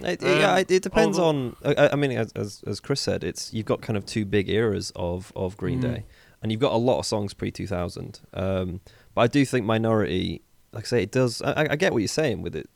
It, 0.00 0.22
Um, 0.24 0.28
yeah, 0.28 0.56
it, 0.58 0.70
it 0.70 0.82
depends 0.82 1.18
although- 1.18 1.54
on. 1.62 1.76
I, 1.78 1.90
I 1.92 1.96
mean, 1.96 2.10
as, 2.12 2.32
as 2.32 2.64
as 2.66 2.80
Chris 2.80 3.00
said, 3.00 3.22
it's 3.22 3.54
you've 3.54 3.66
got 3.66 3.80
kind 3.80 3.96
of 3.96 4.04
two 4.04 4.24
big 4.24 4.48
eras 4.48 4.92
of 4.96 5.32
of 5.36 5.56
Green 5.56 5.78
Mm. 5.78 5.82
Day, 5.82 6.04
and 6.42 6.50
you've 6.50 6.60
got 6.60 6.72
a 6.72 6.76
lot 6.76 6.98
of 6.98 7.06
songs 7.06 7.32
pre 7.32 7.52
two 7.52 7.68
thousand. 7.68 8.20
Um, 8.32 8.80
but 9.14 9.20
I 9.20 9.26
do 9.28 9.44
think 9.44 9.64
Minority, 9.64 10.42
like 10.72 10.84
I 10.84 10.86
say, 10.88 11.02
it 11.04 11.12
does. 11.12 11.40
I, 11.42 11.52
I- 11.52 11.66
I 11.70 11.76
get 11.76 11.92
what 11.92 11.98
you're 12.00 12.08
saying 12.08 12.42
with 12.42 12.56
it, 12.56 12.68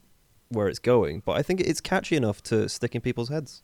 where 0.50 0.68
it's 0.68 0.78
going, 0.78 1.22
but 1.24 1.32
I 1.32 1.42
think 1.42 1.60
it's 1.60 1.80
catchy 1.80 2.16
enough 2.16 2.42
to 2.44 2.68
stick 2.68 2.94
in 2.94 3.00
people's 3.00 3.28
heads. 3.28 3.62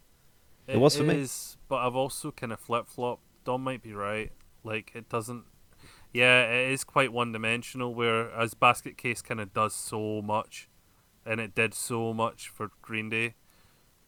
It 0.67 0.79
was 0.79 0.97
for 0.97 1.03
me. 1.03 1.27
but 1.69 1.77
I've 1.77 1.97
also 1.97 2.31
kind 2.31 2.53
of 2.53 2.61
flip 2.61 2.87
flop. 2.89 3.21
Dom 3.45 3.63
might 3.63 3.83
be 3.83 3.93
right. 3.93 4.33
Like 4.63 4.93
it 4.95 5.09
doesn't. 5.09 5.45
Yeah, 6.13 6.45
it 6.45 6.73
is 6.73 6.85
quite 6.85 7.13
one 7.13 7.33
dimensional. 7.33 7.95
Whereas 7.95 8.55
Basket 8.55 8.97
Case 8.97 9.21
kind 9.21 9.41
of 9.41 9.53
does 9.53 9.75
so 9.75 10.23
much, 10.23 10.69
and 11.27 11.41
it 11.41 11.55
did 11.55 11.75
so 11.75 12.15
much 12.15 12.49
for 12.49 12.71
Green 12.81 13.11
Day. 13.11 13.35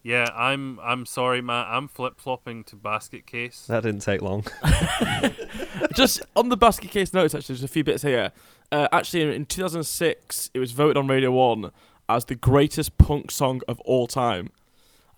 Yeah, 0.03 0.29
I'm 0.35 0.79
I'm 0.81 1.05
sorry, 1.05 1.43
Matt. 1.43 1.67
I'm 1.69 1.89
flip 1.89 2.19
flopping 2.19 2.65
to 2.65 2.77
Basket 2.77 3.27
Case. 3.27 3.67
That 3.67 3.83
didn't 3.83 4.03
take 4.03 4.23
long. 4.23 4.45
just 5.95 6.23
on 6.37 6.49
the 6.49 6.57
basket 6.57 6.91
case 6.91 7.13
notes, 7.13 7.35
actually, 7.35 7.55
there's 7.55 7.65
a 7.65 7.69
few 7.69 7.85
bits 7.85 8.03
here. 8.03 8.33
Uh, 8.71 8.89
actually, 8.93 9.23
in, 9.23 9.31
in 9.31 9.47
2006, 9.47 10.51
it 10.55 10.59
was 10.59 10.73
voted 10.73 10.97
on 10.97 11.07
Radio 11.07 11.33
1 11.33 11.71
as 12.09 12.25
the 12.27 12.35
greatest 12.35 12.99
punk 12.99 13.31
song 13.31 13.61
of 13.67 13.81
all 13.81 14.07
time. 14.07 14.51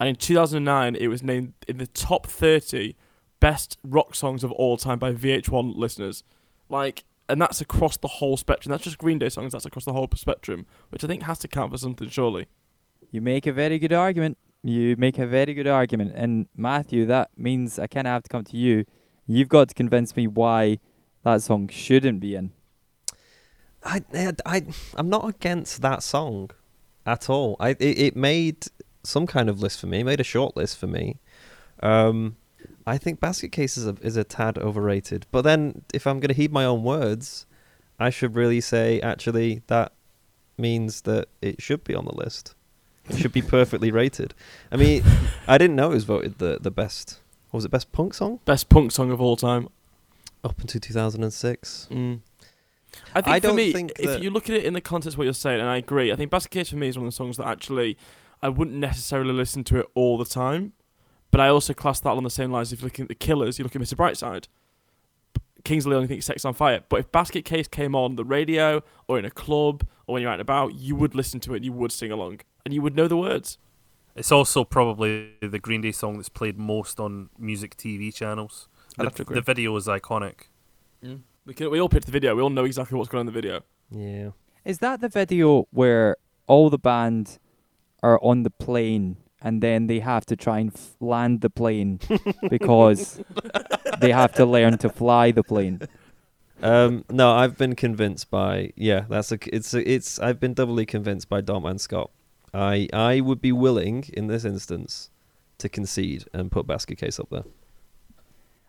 And 0.00 0.08
in 0.08 0.16
2009, 0.16 0.94
it 0.94 1.08
was 1.08 1.22
named 1.22 1.54
in 1.66 1.78
the 1.78 1.86
top 1.86 2.26
30 2.26 2.94
best 3.40 3.78
rock 3.82 4.14
songs 4.14 4.44
of 4.44 4.52
all 4.52 4.76
time 4.76 4.98
by 4.98 5.12
VH1 5.12 5.76
listeners. 5.76 6.24
Like, 6.68 7.04
and 7.28 7.40
that's 7.40 7.60
across 7.60 7.96
the 7.96 8.08
whole 8.08 8.36
spectrum. 8.36 8.70
That's 8.70 8.84
just 8.84 8.98
Green 8.98 9.18
Day 9.18 9.28
songs, 9.28 9.52
that's 9.52 9.66
across 9.66 9.84
the 9.84 9.92
whole 9.92 10.08
spectrum, 10.14 10.66
which 10.90 11.04
I 11.04 11.06
think 11.06 11.24
has 11.24 11.38
to 11.40 11.48
count 11.48 11.72
for 11.72 11.78
something, 11.78 12.08
surely. 12.08 12.46
You 13.10 13.20
make 13.20 13.46
a 13.46 13.52
very 13.52 13.78
good 13.78 13.92
argument. 13.92 14.38
You 14.62 14.96
make 14.96 15.18
a 15.18 15.26
very 15.26 15.54
good 15.54 15.66
argument. 15.66 16.12
And 16.14 16.46
Matthew, 16.56 17.06
that 17.06 17.30
means 17.36 17.78
I 17.78 17.86
kind 17.86 18.06
of 18.06 18.12
have 18.12 18.22
to 18.24 18.28
come 18.28 18.44
to 18.44 18.56
you. 18.56 18.84
You've 19.26 19.48
got 19.48 19.68
to 19.68 19.74
convince 19.74 20.16
me 20.16 20.26
why 20.26 20.78
that 21.24 21.42
song 21.42 21.68
shouldn't 21.68 22.20
be 22.20 22.34
in. 22.34 22.52
I, 23.84 24.02
I, 24.12 24.32
I 24.44 24.66
I'm 24.96 25.08
not 25.08 25.28
against 25.28 25.82
that 25.82 26.02
song 26.02 26.50
at 27.08 27.30
all. 27.30 27.56
I 27.58 27.70
it, 27.70 27.98
it 27.98 28.16
made 28.16 28.66
some 29.02 29.26
kind 29.26 29.48
of 29.48 29.60
list 29.62 29.80
for 29.80 29.86
me. 29.86 30.00
It 30.00 30.04
made 30.04 30.20
a 30.20 30.24
short 30.24 30.56
list 30.56 30.78
for 30.78 30.86
me. 30.86 31.16
Um, 31.82 32.36
I 32.86 32.98
think 32.98 33.20
Basket 33.20 33.50
Case 33.52 33.76
is 33.76 33.86
a 33.86 33.96
is 34.02 34.16
a 34.16 34.24
tad 34.24 34.58
overrated. 34.58 35.26
But 35.30 35.42
then, 35.42 35.82
if 35.94 36.06
I'm 36.06 36.20
going 36.20 36.28
to 36.28 36.34
heed 36.34 36.52
my 36.52 36.64
own 36.64 36.82
words, 36.84 37.46
I 37.98 38.10
should 38.10 38.34
really 38.34 38.60
say 38.60 39.00
actually 39.00 39.62
that 39.66 39.92
means 40.56 41.02
that 41.02 41.28
it 41.40 41.62
should 41.62 41.84
be 41.84 41.94
on 41.94 42.04
the 42.04 42.14
list. 42.14 42.54
It 43.08 43.16
should 43.16 43.32
be 43.32 43.42
perfectly 43.42 43.90
rated. 43.90 44.34
I 44.70 44.76
mean, 44.76 45.02
I 45.46 45.56
didn't 45.56 45.76
know 45.76 45.90
it 45.92 45.94
was 45.94 46.04
voted 46.04 46.38
the 46.38 46.58
the 46.60 46.70
best. 46.70 47.20
What 47.50 47.58
was 47.58 47.64
it 47.64 47.70
best 47.70 47.90
punk 47.92 48.12
song 48.12 48.40
Best 48.44 48.68
punk 48.68 48.92
song 48.92 49.10
of 49.10 49.22
all 49.22 49.34
time. 49.36 49.68
up 50.44 50.60
until 50.60 50.80
2006? 50.80 51.88
Mm. 51.90 52.20
I 53.14 53.20
think 53.20 53.36
I 53.36 53.40
for 53.40 53.54
me, 53.54 53.72
think 53.72 53.92
if 53.98 54.06
that- 54.06 54.22
you 54.22 54.30
look 54.30 54.48
at 54.50 54.56
it 54.56 54.64
in 54.64 54.74
the 54.74 54.80
context 54.80 55.14
of 55.14 55.18
what 55.18 55.24
you're 55.24 55.32
saying, 55.34 55.60
and 55.60 55.68
I 55.68 55.76
agree, 55.78 56.12
I 56.12 56.16
think 56.16 56.30
Basket 56.30 56.50
Case 56.50 56.70
for 56.70 56.76
me 56.76 56.88
is 56.88 56.96
one 56.98 57.06
of 57.06 57.12
the 57.12 57.16
songs 57.16 57.36
that 57.38 57.46
actually 57.46 57.96
I 58.42 58.48
wouldn't 58.48 58.76
necessarily 58.76 59.32
listen 59.32 59.64
to 59.64 59.78
it 59.80 59.86
all 59.94 60.16
the 60.18 60.24
time, 60.24 60.72
but 61.30 61.40
I 61.40 61.48
also 61.48 61.74
class 61.74 62.00
that 62.00 62.10
along 62.12 62.24
the 62.24 62.30
same 62.30 62.52
lines. 62.52 62.72
If 62.72 62.80
you're 62.80 62.86
looking 62.86 63.04
at 63.04 63.08
the 63.08 63.14
Killers, 63.14 63.58
you 63.58 63.64
look 63.64 63.74
at 63.74 63.82
Mr. 63.82 63.94
Brightside. 63.94 64.46
Kings 65.64 65.84
of 65.84 65.90
Leon 65.92 66.06
thinks 66.06 66.24
Sex 66.26 66.44
on 66.44 66.54
Fire, 66.54 66.82
but 66.88 67.00
if 67.00 67.10
Basket 67.12 67.44
Case 67.44 67.66
came 67.68 67.94
on 67.94 68.14
the 68.16 68.24
radio 68.24 68.82
or 69.08 69.18
in 69.18 69.24
a 69.24 69.30
club 69.30 69.84
or 70.06 70.14
when 70.14 70.22
you're 70.22 70.30
out 70.30 70.34
and 70.34 70.40
about, 70.40 70.74
you 70.74 70.94
would 70.94 71.14
listen 71.14 71.40
to 71.40 71.52
it, 71.52 71.56
and 71.56 71.64
you 71.64 71.72
would 71.72 71.90
sing 71.92 72.12
along, 72.12 72.40
and 72.64 72.72
you 72.72 72.80
would 72.80 72.94
know 72.96 73.08
the 73.08 73.16
words. 73.16 73.58
It's 74.14 74.32
also 74.32 74.64
probably 74.64 75.32
the 75.42 75.58
Green 75.58 75.80
Day 75.80 75.92
song 75.92 76.16
that's 76.16 76.28
played 76.28 76.58
most 76.58 76.98
on 77.00 77.28
music 77.38 77.76
TV 77.76 78.14
channels. 78.14 78.68
I'd 78.98 79.02
The, 79.02 79.04
have 79.04 79.14
to 79.16 79.22
agree. 79.22 79.34
the 79.34 79.42
video 79.42 79.76
is 79.76 79.86
iconic. 79.86 80.42
We, 81.48 81.54
can, 81.54 81.70
we 81.70 81.80
all 81.80 81.88
picked 81.88 82.04
the 82.04 82.12
video. 82.12 82.36
We 82.36 82.42
all 82.42 82.50
know 82.50 82.66
exactly 82.66 82.98
what's 82.98 83.08
going 83.08 83.20
on 83.20 83.28
in 83.28 83.32
the 83.32 83.40
video. 83.40 83.62
Yeah. 83.90 84.32
Is 84.66 84.80
that 84.80 85.00
the 85.00 85.08
video 85.08 85.66
where 85.70 86.18
all 86.46 86.68
the 86.68 86.78
band 86.78 87.38
are 88.02 88.22
on 88.22 88.42
the 88.42 88.50
plane 88.50 89.16
and 89.40 89.62
then 89.62 89.86
they 89.86 90.00
have 90.00 90.26
to 90.26 90.36
try 90.36 90.58
and 90.58 90.70
f- 90.74 90.90
land 91.00 91.40
the 91.40 91.48
plane 91.48 92.00
because 92.50 93.22
they 93.98 94.12
have 94.12 94.34
to 94.34 94.44
learn 94.44 94.76
to 94.76 94.90
fly 94.90 95.30
the 95.30 95.42
plane? 95.42 95.80
Um, 96.62 97.06
no, 97.08 97.32
I've 97.32 97.56
been 97.56 97.74
convinced 97.74 98.28
by 98.30 98.74
yeah. 98.76 99.06
That's 99.08 99.32
a 99.32 99.38
it's 99.50 99.72
a, 99.72 99.90
it's. 99.90 100.18
I've 100.18 100.40
been 100.40 100.52
doubly 100.52 100.84
convinced 100.84 101.30
by 101.30 101.40
Dom 101.40 101.64
and 101.64 101.80
Scott. 101.80 102.10
I 102.52 102.88
I 102.92 103.20
would 103.20 103.40
be 103.40 103.52
willing 103.52 104.04
in 104.12 104.26
this 104.26 104.44
instance 104.44 105.08
to 105.58 105.68
concede 105.70 106.24
and 106.34 106.50
put 106.50 106.66
Basket 106.66 106.98
Case 106.98 107.18
up 107.18 107.30
there. 107.30 107.44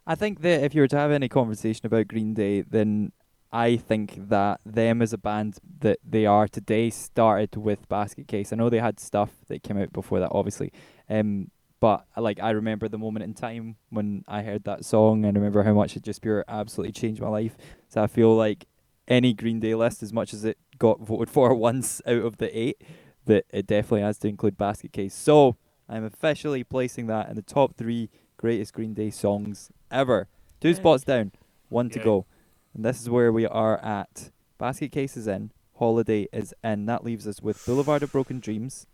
I 0.09 0.15
think 0.15 0.41
that 0.41 0.63
if 0.63 0.73
you 0.73 0.81
were 0.81 0.87
to 0.87 0.97
have 0.97 1.11
any 1.11 1.29
conversation 1.29 1.85
about 1.85 2.07
Green 2.07 2.33
Day, 2.33 2.61
then 2.61 3.11
I 3.51 3.77
think 3.77 4.29
that 4.29 4.59
them 4.65 5.03
as 5.03 5.13
a 5.13 5.19
band 5.19 5.59
that 5.81 5.99
they 6.03 6.25
are 6.25 6.47
today 6.47 6.89
started 6.89 7.55
with 7.55 7.87
Basket 7.87 8.27
Case. 8.27 8.51
I 8.51 8.55
know 8.55 8.71
they 8.71 8.79
had 8.79 8.99
stuff 8.99 9.29
that 9.49 9.61
came 9.61 9.77
out 9.77 9.93
before 9.93 10.19
that, 10.19 10.31
obviously. 10.31 10.73
Um, 11.11 11.51
but 11.79 12.07
like 12.17 12.39
I 12.41 12.49
remember 12.49 12.87
the 12.87 12.97
moment 12.97 13.23
in 13.23 13.35
time 13.35 13.75
when 13.91 14.23
I 14.27 14.41
heard 14.41 14.63
that 14.63 14.83
song, 14.83 15.25
and 15.25 15.37
remember 15.37 15.61
how 15.61 15.73
much 15.73 15.95
it 15.95 16.01
just 16.01 16.23
pure 16.23 16.43
absolutely 16.47 16.93
changed 16.93 17.21
my 17.21 17.29
life. 17.29 17.55
So 17.87 18.01
I 18.01 18.07
feel 18.07 18.35
like 18.35 18.65
any 19.07 19.35
Green 19.35 19.59
Day 19.59 19.75
list, 19.75 20.01
as 20.01 20.11
much 20.11 20.33
as 20.33 20.43
it 20.43 20.57
got 20.79 21.01
voted 21.01 21.29
for 21.29 21.53
once 21.53 22.01
out 22.07 22.23
of 22.23 22.37
the 22.37 22.57
eight, 22.57 22.81
that 23.25 23.45
it 23.51 23.67
definitely 23.67 24.01
has 24.01 24.17
to 24.19 24.27
include 24.27 24.57
Basket 24.57 24.91
Case. 24.91 25.13
So 25.13 25.57
I'm 25.87 26.03
officially 26.03 26.63
placing 26.63 27.05
that 27.07 27.29
in 27.29 27.35
the 27.35 27.43
top 27.43 27.75
three 27.77 28.09
greatest 28.37 28.73
Green 28.73 28.95
Day 28.95 29.11
songs 29.11 29.69
ever. 29.91 30.27
Two 30.59 30.73
spots 30.73 31.03
down, 31.03 31.31
one 31.69 31.89
to 31.91 31.99
go. 31.99 32.25
And 32.73 32.83
this 32.83 33.01
is 33.01 33.09
where 33.09 33.31
we 33.31 33.45
are 33.45 33.77
at. 33.83 34.31
Basket 34.57 34.91
Case 34.91 35.15
is 35.15 35.27
in, 35.27 35.51
Holiday 35.77 36.27
is 36.33 36.53
in. 36.63 36.85
That 36.85 37.03
leaves 37.03 37.27
us 37.27 37.41
with 37.41 37.65
Boulevard 37.65 38.03
of 38.03 38.11
Broken 38.11 38.39
Dreams, 38.39 38.85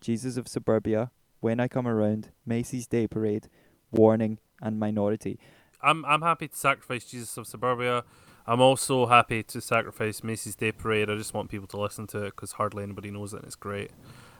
Jesus 0.00 0.36
of 0.36 0.48
Suburbia, 0.48 1.10
When 1.40 1.60
I 1.60 1.68
Come 1.68 1.86
Around, 1.86 2.30
Macy's 2.44 2.86
Day 2.86 3.06
Parade, 3.06 3.48
Warning, 3.90 4.38
and 4.60 4.78
Minority. 4.78 5.38
I'm 5.80 6.04
I'm 6.04 6.22
happy 6.22 6.48
to 6.48 6.56
sacrifice 6.56 7.04
Jesus 7.04 7.36
of 7.36 7.46
Suburbia. 7.46 8.04
I'm 8.46 8.60
also 8.60 9.06
happy 9.06 9.42
to 9.44 9.60
sacrifice 9.60 10.24
Macy's 10.24 10.56
Day 10.56 10.72
Parade. 10.72 11.08
I 11.08 11.16
just 11.16 11.34
want 11.34 11.50
people 11.50 11.68
to 11.68 11.80
listen 11.80 12.06
to 12.08 12.24
it 12.24 12.30
because 12.36 12.52
hardly 12.52 12.82
anybody 12.82 13.10
knows 13.10 13.32
it 13.32 13.38
and 13.38 13.46
it's 13.46 13.54
great. 13.54 13.92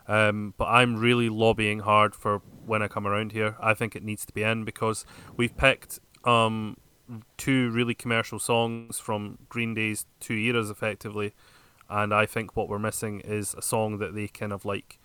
Um, 0.09 0.55
but 0.57 0.67
I'm 0.67 0.97
really 0.97 1.29
lobbying 1.29 1.81
hard 1.81 2.15
for 2.15 2.43
when 2.67 2.83
I 2.83 2.89
come 2.89 3.07
around 3.07 3.33
here. 3.33 3.57
I 3.61 3.75
think 3.75 3.95
it 3.95 4.03
needs 4.03 4.27
to 4.27 4.33
be 4.33 4.43
in 4.43 4.65
because 4.65 5.05
we've 5.37 5.57
picked 5.57 6.01
um, 6.25 6.77
two 7.37 7.71
really 7.71 7.95
commercial 7.95 8.39
songs 8.39 8.99
from 8.99 9.39
Green 9.49 9.75
Day's 9.75 10.07
two 10.21 10.35
eras, 10.35 10.71
effectively, 10.71 11.35
and 11.89 12.13
I 12.15 12.27
think 12.27 12.57
what 12.57 12.69
we're 12.69 12.79
missing 12.79 13.21
is 13.21 13.55
a 13.55 13.63
song 13.63 13.99
that 13.99 14.15
they 14.15 14.29
kind 14.29 14.53
of 14.53 14.65
like 14.65 14.99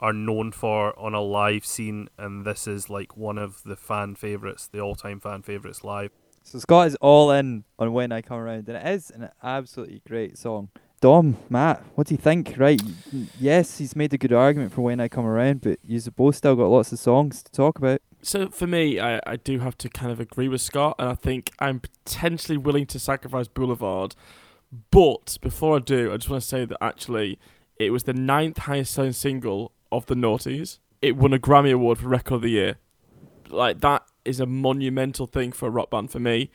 are 0.00 0.12
known 0.12 0.52
for 0.52 0.98
on 0.98 1.14
a 1.14 1.20
live 1.20 1.66
scene, 1.66 2.08
and 2.16 2.44
this 2.44 2.66
is 2.66 2.88
like 2.88 3.16
one 3.16 3.38
of 3.38 3.62
the 3.64 3.76
fan 3.76 4.14
favorites, 4.14 4.68
the 4.68 4.80
all-time 4.80 5.20
fan 5.20 5.42
favorites 5.42 5.82
live. 5.82 6.12
So 6.44 6.58
Scott 6.58 6.86
is 6.86 6.94
all 7.00 7.30
in 7.32 7.64
on 7.78 7.92
When 7.92 8.12
I 8.12 8.22
Come 8.22 8.38
Around, 8.38 8.68
and 8.68 8.78
it 8.78 8.86
is 8.86 9.10
an 9.10 9.28
absolutely 9.42 10.00
great 10.06 10.38
song. 10.38 10.70
Dom, 11.00 11.36
Matt, 11.48 11.84
what 11.94 12.08
do 12.08 12.14
you 12.14 12.18
think? 12.18 12.54
Right, 12.56 12.80
yes, 13.38 13.78
he's 13.78 13.94
made 13.94 14.12
a 14.12 14.18
good 14.18 14.32
argument 14.32 14.72
for 14.72 14.80
When 14.82 14.98
I 14.98 15.06
Come 15.06 15.26
Around, 15.26 15.60
but 15.60 15.78
you've 15.84 16.14
both 16.16 16.34
still 16.36 16.56
got 16.56 16.66
lots 16.66 16.90
of 16.90 16.98
songs 16.98 17.42
to 17.44 17.52
talk 17.52 17.78
about. 17.78 18.02
So 18.20 18.48
for 18.48 18.66
me, 18.66 18.98
I, 18.98 19.20
I 19.24 19.36
do 19.36 19.60
have 19.60 19.78
to 19.78 19.88
kind 19.88 20.10
of 20.10 20.18
agree 20.18 20.48
with 20.48 20.60
Scott, 20.60 20.96
and 20.98 21.08
I 21.08 21.14
think 21.14 21.52
I'm 21.60 21.80
potentially 21.80 22.58
willing 22.58 22.86
to 22.86 22.98
sacrifice 22.98 23.46
Boulevard. 23.46 24.16
But 24.90 25.38
before 25.40 25.76
I 25.76 25.78
do, 25.78 26.12
I 26.12 26.16
just 26.16 26.28
want 26.28 26.42
to 26.42 26.48
say 26.48 26.64
that 26.64 26.78
actually 26.82 27.38
it 27.76 27.90
was 27.90 28.02
the 28.02 28.12
ninth 28.12 28.58
highest 28.58 28.92
selling 28.92 29.12
single 29.12 29.72
of 29.92 30.06
the 30.06 30.14
Naughties. 30.14 30.78
It 31.00 31.16
won 31.16 31.32
a 31.32 31.38
Grammy 31.38 31.72
Award 31.72 31.98
for 31.98 32.08
Record 32.08 32.34
of 32.34 32.42
the 32.42 32.50
Year. 32.50 32.76
Like 33.48 33.80
that 33.80 34.02
is 34.24 34.40
a 34.40 34.46
monumental 34.46 35.26
thing 35.26 35.52
for 35.52 35.68
a 35.68 35.70
rock 35.70 35.90
band 35.90 36.10
for 36.10 36.18
me. 36.18 36.50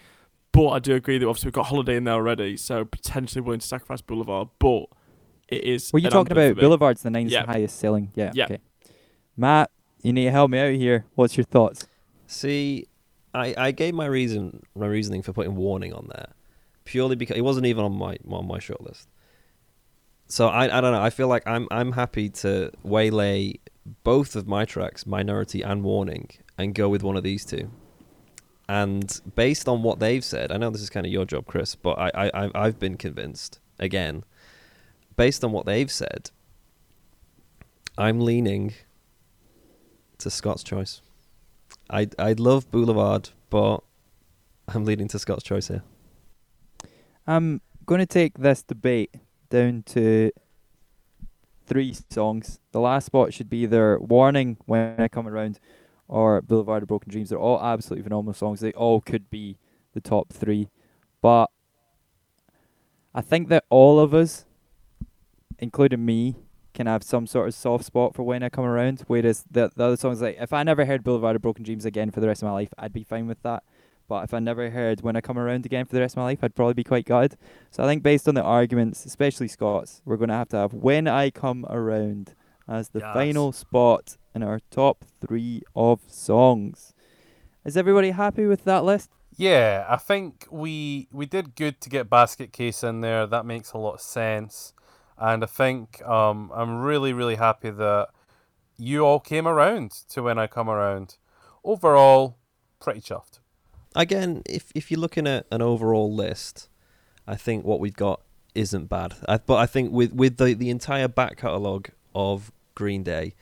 But 0.53 0.69
I 0.69 0.79
do 0.79 0.95
agree 0.95 1.17
that 1.17 1.27
obviously 1.27 1.47
we've 1.47 1.53
got 1.55 1.65
Holiday 1.65 1.97
in 1.97 2.05
there 2.05 2.13
already, 2.13 2.55
so 2.57 2.85
potentially 2.85 3.41
willing 3.41 3.59
to 3.59 3.67
sacrifice 3.67 4.01
Boulevard. 4.01 4.47
But 4.59 4.85
it 5.49 5.63
is. 5.65 5.91
Were 5.91 5.99
you 5.99 6.09
talking 6.09 6.31
about. 6.31 6.55
Boulevard's 6.55 7.01
the 7.01 7.09
ninth 7.09 7.31
Yeah. 7.31 7.45
highest 7.45 7.77
selling? 7.79 8.11
Yeah, 8.15 8.31
Yeah. 8.33 8.45
okay. 8.45 8.59
Matt, 9.35 9.71
you 10.01 10.13
need 10.13 10.25
to 10.25 10.31
help 10.31 10.49
me 10.51 10.59
out 10.59 10.73
here. 10.73 11.05
What's 11.15 11.35
your 11.35 11.43
thoughts? 11.43 11.87
See, 12.27 12.85
I, 13.33 13.53
I 13.57 13.71
gave 13.71 13.93
my 13.95 14.05
reason 14.05 14.61
my 14.75 14.85
reasoning 14.85 15.21
for 15.23 15.33
putting 15.33 15.55
warning 15.55 15.91
on 15.93 16.07
there 16.13 16.29
purely 16.85 17.15
because 17.15 17.35
it 17.35 17.41
wasn't 17.41 17.65
even 17.65 17.83
on 17.83 17.97
my 17.97 18.17
on 18.29 18.47
my 18.47 18.59
short 18.59 18.81
list. 18.81 19.09
So 20.27 20.47
I 20.47 20.77
I 20.77 20.81
don't 20.81 20.91
know. 20.93 21.01
I 21.01 21.09
feel 21.09 21.27
like 21.27 21.43
I'm 21.47 21.67
I'm 21.71 21.93
happy 21.93 22.29
to 22.29 22.71
waylay 22.83 23.55
both 24.03 24.35
of 24.35 24.47
my 24.47 24.65
tracks, 24.65 25.05
Minority 25.07 25.61
and 25.63 25.83
Warning, 25.83 26.29
and 26.59 26.75
go 26.75 26.89
with 26.89 27.01
one 27.03 27.17
of 27.17 27.23
these 27.23 27.43
two. 27.43 27.71
And 28.73 29.21
based 29.35 29.69
on 29.69 29.83
what 29.83 29.99
they've 29.99 30.25
said, 30.25 30.51
I 30.51 30.57
know 30.57 30.71
this 30.71 30.81
is 30.81 30.89
kind 30.89 31.05
of 31.05 31.11
your 31.11 31.25
job, 31.25 31.45
Chris, 31.45 31.75
but 31.75 31.91
I, 31.91 32.31
I 32.33 32.49
I've 32.55 32.79
been 32.79 32.97
convinced 32.97 33.59
again. 33.77 34.23
Based 35.15 35.43
on 35.43 35.51
what 35.51 35.67
they've 35.67 35.91
said, 35.91 36.31
I'm 37.99 38.19
leaning 38.19 38.73
to 40.17 40.31
Scott's 40.31 40.63
choice. 40.63 41.01
I 41.87 42.07
I 42.17 42.33
love 42.33 42.71
Boulevard, 42.71 43.29
but 43.51 43.83
I'm 44.67 44.85
leaning 44.85 45.07
to 45.09 45.19
Scott's 45.19 45.43
choice 45.43 45.67
here. 45.67 45.83
I'm 47.27 47.61
going 47.85 47.99
to 47.99 48.07
take 48.07 48.39
this 48.39 48.63
debate 48.63 49.13
down 49.51 49.83
to 49.89 50.31
three 51.67 51.95
songs. 52.09 52.59
The 52.71 52.79
last 52.79 53.05
spot 53.05 53.35
should 53.35 53.51
be 53.51 53.59
either 53.59 53.99
Warning 53.99 54.57
When 54.65 54.95
I 54.99 55.09
Come 55.09 55.27
Around 55.27 55.59
or 56.07 56.41
Boulevard 56.41 56.83
of 56.83 56.89
Broken 56.89 57.11
Dreams. 57.11 57.29
They're 57.29 57.39
all 57.39 57.61
absolutely 57.61 58.03
phenomenal 58.03 58.33
songs. 58.33 58.59
They 58.59 58.73
all 58.73 59.01
could 59.01 59.29
be 59.29 59.57
the 59.93 60.01
top 60.01 60.31
three. 60.31 60.69
But 61.21 61.49
I 63.13 63.21
think 63.21 63.49
that 63.49 63.65
all 63.69 63.99
of 63.99 64.13
us, 64.13 64.45
including 65.59 66.05
me, 66.05 66.35
can 66.73 66.87
have 66.87 67.03
some 67.03 67.27
sort 67.27 67.47
of 67.47 67.53
soft 67.53 67.85
spot 67.85 68.15
for 68.15 68.23
When 68.23 68.41
I 68.41 68.49
Come 68.49 68.65
Around. 68.65 69.03
Whereas 69.07 69.45
the, 69.49 69.69
the 69.75 69.85
other 69.85 69.97
songs, 69.97 70.21
like, 70.21 70.37
if 70.39 70.51
I 70.51 70.63
never 70.63 70.85
heard 70.85 71.03
Boulevard 71.03 71.35
of 71.35 71.41
Broken 71.41 71.63
Dreams 71.63 71.85
again 71.85 72.09
for 72.11 72.19
the 72.19 72.27
rest 72.27 72.41
of 72.41 72.47
my 72.47 72.53
life, 72.53 72.73
I'd 72.77 72.93
be 72.93 73.03
fine 73.03 73.27
with 73.27 73.41
that. 73.43 73.63
But 74.09 74.25
if 74.25 74.33
I 74.33 74.39
never 74.39 74.69
heard 74.69 75.01
When 75.01 75.15
I 75.15 75.21
Come 75.21 75.37
Around 75.37 75.65
again 75.65 75.85
for 75.85 75.93
the 75.95 76.01
rest 76.01 76.15
of 76.15 76.17
my 76.17 76.23
life, 76.23 76.39
I'd 76.41 76.55
probably 76.55 76.73
be 76.73 76.83
quite 76.83 77.05
gutted. 77.05 77.37
So 77.71 77.83
I 77.83 77.87
think 77.87 78.03
based 78.03 78.27
on 78.27 78.35
the 78.35 78.43
arguments, 78.43 79.05
especially 79.05 79.47
Scott's, 79.47 80.01
we're 80.03 80.17
going 80.17 80.29
to 80.29 80.35
have 80.35 80.49
to 80.49 80.57
have 80.57 80.73
When 80.73 81.07
I 81.07 81.29
Come 81.29 81.65
Around 81.69 82.33
as 82.67 82.89
the 82.89 82.99
Yes. 82.99 83.13
final 83.13 83.51
spot 83.51 84.17
in 84.35 84.43
our 84.43 84.59
top 84.71 85.05
three 85.21 85.63
of 85.75 86.01
songs. 86.07 86.93
Is 87.65 87.77
everybody 87.77 88.11
happy 88.11 88.45
with 88.45 88.63
that 88.65 88.83
list? 88.83 89.09
Yeah, 89.35 89.85
I 89.89 89.97
think 89.97 90.47
we 90.51 91.07
we 91.11 91.25
did 91.25 91.55
good 91.55 91.81
to 91.81 91.89
get 91.89 92.09
basket 92.09 92.53
case 92.53 92.83
in 92.83 93.01
there. 93.01 93.25
That 93.25 93.45
makes 93.45 93.71
a 93.71 93.77
lot 93.77 93.95
of 93.95 94.01
sense, 94.01 94.73
and 95.17 95.43
I 95.43 95.47
think 95.47 96.01
um, 96.07 96.51
I'm 96.53 96.81
really 96.81 97.13
really 97.13 97.35
happy 97.35 97.71
that 97.71 98.09
you 98.77 99.05
all 99.05 99.19
came 99.19 99.47
around 99.47 99.91
to 100.09 100.21
when 100.21 100.37
I 100.37 100.47
come 100.47 100.69
around. 100.69 101.17
Overall, 101.63 102.37
pretty 102.79 103.01
chuffed. 103.01 103.39
Again, 103.95 104.43
if 104.47 104.71
if 104.75 104.91
you're 104.91 104.99
looking 104.99 105.25
at 105.25 105.47
an 105.51 105.61
overall 105.61 106.13
list, 106.13 106.69
I 107.27 107.35
think 107.35 107.65
what 107.65 107.79
we've 107.79 107.95
got 107.95 108.21
isn't 108.53 108.85
bad. 108.85 109.15
I, 109.27 109.37
but 109.37 109.55
I 109.55 109.65
think 109.65 109.91
with 109.91 110.13
with 110.13 110.37
the 110.37 110.53
the 110.53 110.69
entire 110.69 111.07
back 111.07 111.37
catalogue 111.37 111.89
of 112.13 112.51
Green 112.75 113.01
Day 113.03 113.33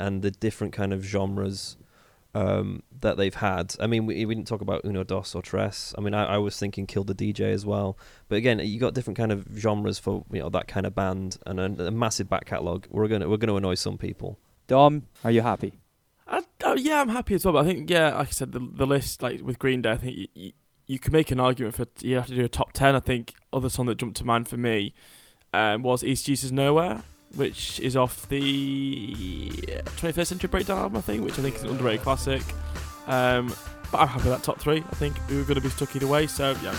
and 0.00 0.22
the 0.22 0.30
different 0.30 0.72
kind 0.72 0.92
of 0.92 1.04
genres 1.04 1.76
um, 2.34 2.82
that 3.00 3.16
they've 3.16 3.34
had. 3.34 3.74
I 3.80 3.86
mean, 3.86 4.06
we, 4.06 4.24
we 4.24 4.34
didn't 4.34 4.48
talk 4.48 4.60
about 4.60 4.84
Uno 4.84 5.04
Dos 5.04 5.34
or 5.34 5.42
Tres. 5.42 5.94
I 5.98 6.00
mean, 6.00 6.14
I, 6.14 6.34
I 6.34 6.38
was 6.38 6.58
thinking 6.58 6.86
Kill 6.86 7.04
the 7.04 7.14
DJ 7.14 7.52
as 7.52 7.66
well. 7.66 7.98
But 8.28 8.36
again, 8.36 8.60
you 8.60 8.78
got 8.78 8.94
different 8.94 9.16
kind 9.16 9.32
of 9.32 9.46
genres 9.56 9.98
for 9.98 10.24
you 10.32 10.40
know 10.40 10.48
that 10.50 10.68
kind 10.68 10.86
of 10.86 10.94
band 10.94 11.38
and 11.46 11.60
a, 11.60 11.86
a 11.86 11.90
massive 11.90 12.28
back 12.28 12.46
catalogue. 12.46 12.86
We're 12.90 13.08
gonna 13.08 13.28
we're 13.28 13.36
gonna 13.36 13.56
annoy 13.56 13.74
some 13.74 13.98
people. 13.98 14.38
Dom, 14.66 15.06
are 15.24 15.30
you 15.30 15.42
happy? 15.42 15.74
I, 16.28 16.42
oh, 16.62 16.76
yeah, 16.76 17.00
I'm 17.00 17.08
happy 17.08 17.34
as 17.34 17.44
well. 17.44 17.54
But 17.54 17.64
I 17.64 17.68
think, 17.68 17.90
yeah, 17.90 18.16
like 18.16 18.28
I 18.28 18.30
said, 18.30 18.52
the 18.52 18.60
the 18.60 18.86
list, 18.86 19.22
like 19.22 19.42
with 19.42 19.58
Green 19.58 19.82
Day, 19.82 19.90
I 19.90 19.96
think 19.96 20.16
you, 20.16 20.26
you, 20.34 20.52
you 20.86 20.98
can 20.98 21.12
make 21.12 21.30
an 21.32 21.40
argument 21.40 21.74
for 21.74 21.86
you 22.00 22.16
have 22.16 22.26
to 22.26 22.34
do 22.34 22.44
a 22.44 22.48
top 22.48 22.72
ten. 22.72 22.94
I 22.94 23.00
think 23.00 23.34
other 23.52 23.68
song 23.68 23.86
that 23.86 23.98
jumped 23.98 24.16
to 24.18 24.24
mind 24.24 24.46
for 24.46 24.56
me 24.56 24.94
um, 25.52 25.82
was 25.82 26.04
East 26.04 26.26
Jesus 26.26 26.52
Nowhere, 26.52 27.02
which 27.36 27.80
is 27.80 27.96
off 27.96 28.28
the 28.28 29.50
21st 29.50 30.26
Century 30.26 30.48
Breakdown 30.48 30.78
album, 30.78 30.98
I 30.98 31.00
think, 31.00 31.24
which 31.24 31.38
I 31.38 31.42
think 31.42 31.56
is 31.56 31.62
an 31.62 31.70
underrated 31.70 32.02
classic. 32.02 32.42
Um, 33.06 33.54
but 33.90 33.98
I'm 33.98 34.08
happy 34.08 34.28
with 34.28 34.38
that 34.38 34.42
top 34.42 34.60
three. 34.60 34.78
I 34.78 34.94
think 34.96 35.16
we 35.28 35.36
were 35.36 35.44
going 35.44 35.56
to 35.56 35.60
be 35.60 35.68
stuck 35.68 35.94
either 35.96 36.06
way, 36.06 36.26
so 36.26 36.50
yeah. 36.62 36.76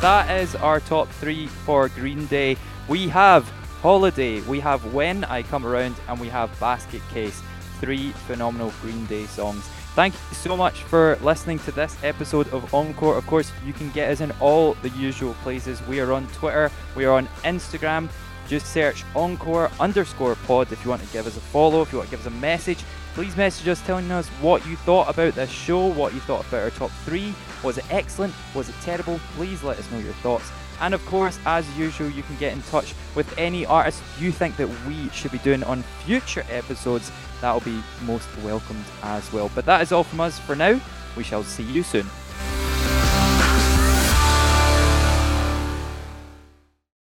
That 0.00 0.40
is 0.42 0.54
our 0.56 0.80
top 0.80 1.08
three 1.08 1.46
for 1.46 1.88
Green 1.88 2.26
Day. 2.26 2.56
We 2.88 3.08
have 3.08 3.48
Holiday, 3.80 4.40
we 4.42 4.60
have 4.60 4.92
When 4.92 5.24
I 5.24 5.42
Come 5.42 5.66
Around, 5.66 5.96
and 6.08 6.20
we 6.20 6.28
have 6.28 6.58
Basket 6.60 7.02
Case. 7.10 7.42
Three 7.80 8.10
phenomenal 8.26 8.72
Green 8.80 9.06
Day 9.06 9.26
songs. 9.26 9.68
Thank 9.94 10.14
you 10.14 10.34
so 10.34 10.56
much 10.56 10.82
for 10.82 11.16
listening 11.22 11.60
to 11.60 11.70
this 11.70 11.96
episode 12.02 12.52
of 12.52 12.74
Encore. 12.74 13.16
Of 13.16 13.28
course, 13.28 13.52
you 13.64 13.72
can 13.72 13.90
get 13.90 14.10
us 14.10 14.20
in 14.20 14.32
all 14.40 14.74
the 14.82 14.88
usual 14.88 15.34
places. 15.44 15.80
We 15.86 16.00
are 16.00 16.12
on 16.12 16.26
Twitter, 16.32 16.68
we 16.96 17.04
are 17.04 17.12
on 17.12 17.28
Instagram. 17.44 18.10
Just 18.48 18.66
search 18.66 19.04
Encore 19.14 19.70
underscore 19.78 20.34
pod 20.34 20.72
if 20.72 20.82
you 20.82 20.90
want 20.90 21.00
to 21.02 21.12
give 21.12 21.28
us 21.28 21.36
a 21.36 21.40
follow, 21.40 21.80
if 21.82 21.92
you 21.92 21.98
want 21.98 22.10
to 22.10 22.16
give 22.16 22.26
us 22.26 22.32
a 22.32 22.36
message. 22.40 22.82
Please 23.14 23.36
message 23.36 23.68
us 23.68 23.80
telling 23.86 24.10
us 24.10 24.26
what 24.40 24.66
you 24.66 24.74
thought 24.74 25.08
about 25.08 25.34
this 25.36 25.48
show, 25.48 25.86
what 25.86 26.12
you 26.12 26.18
thought 26.18 26.44
about 26.48 26.64
our 26.64 26.70
top 26.70 26.90
three. 27.04 27.32
Was 27.62 27.78
it 27.78 27.84
excellent? 27.92 28.34
Was 28.52 28.68
it 28.68 28.74
terrible? 28.82 29.20
Please 29.36 29.62
let 29.62 29.78
us 29.78 29.88
know 29.92 29.98
your 29.98 30.12
thoughts. 30.14 30.50
And 30.80 30.92
of 30.92 31.06
course, 31.06 31.38
as 31.46 31.70
usual, 31.78 32.10
you 32.10 32.24
can 32.24 32.36
get 32.38 32.52
in 32.52 32.62
touch 32.62 32.96
with 33.14 33.32
any 33.38 33.64
artist 33.64 34.02
you 34.18 34.32
think 34.32 34.56
that 34.56 34.68
we 34.88 35.08
should 35.10 35.30
be 35.30 35.38
doing 35.38 35.62
on 35.62 35.84
future 36.04 36.44
episodes. 36.50 37.12
That'll 37.40 37.60
be 37.60 37.82
most 38.02 38.28
welcomed 38.42 38.84
as 39.02 39.32
well. 39.32 39.50
But 39.54 39.66
that 39.66 39.82
is 39.82 39.92
all 39.92 40.04
from 40.04 40.20
us 40.20 40.38
for 40.38 40.54
now. 40.54 40.80
We 41.16 41.24
shall 41.24 41.44
see 41.44 41.62
you 41.62 41.82
soon. 41.82 42.06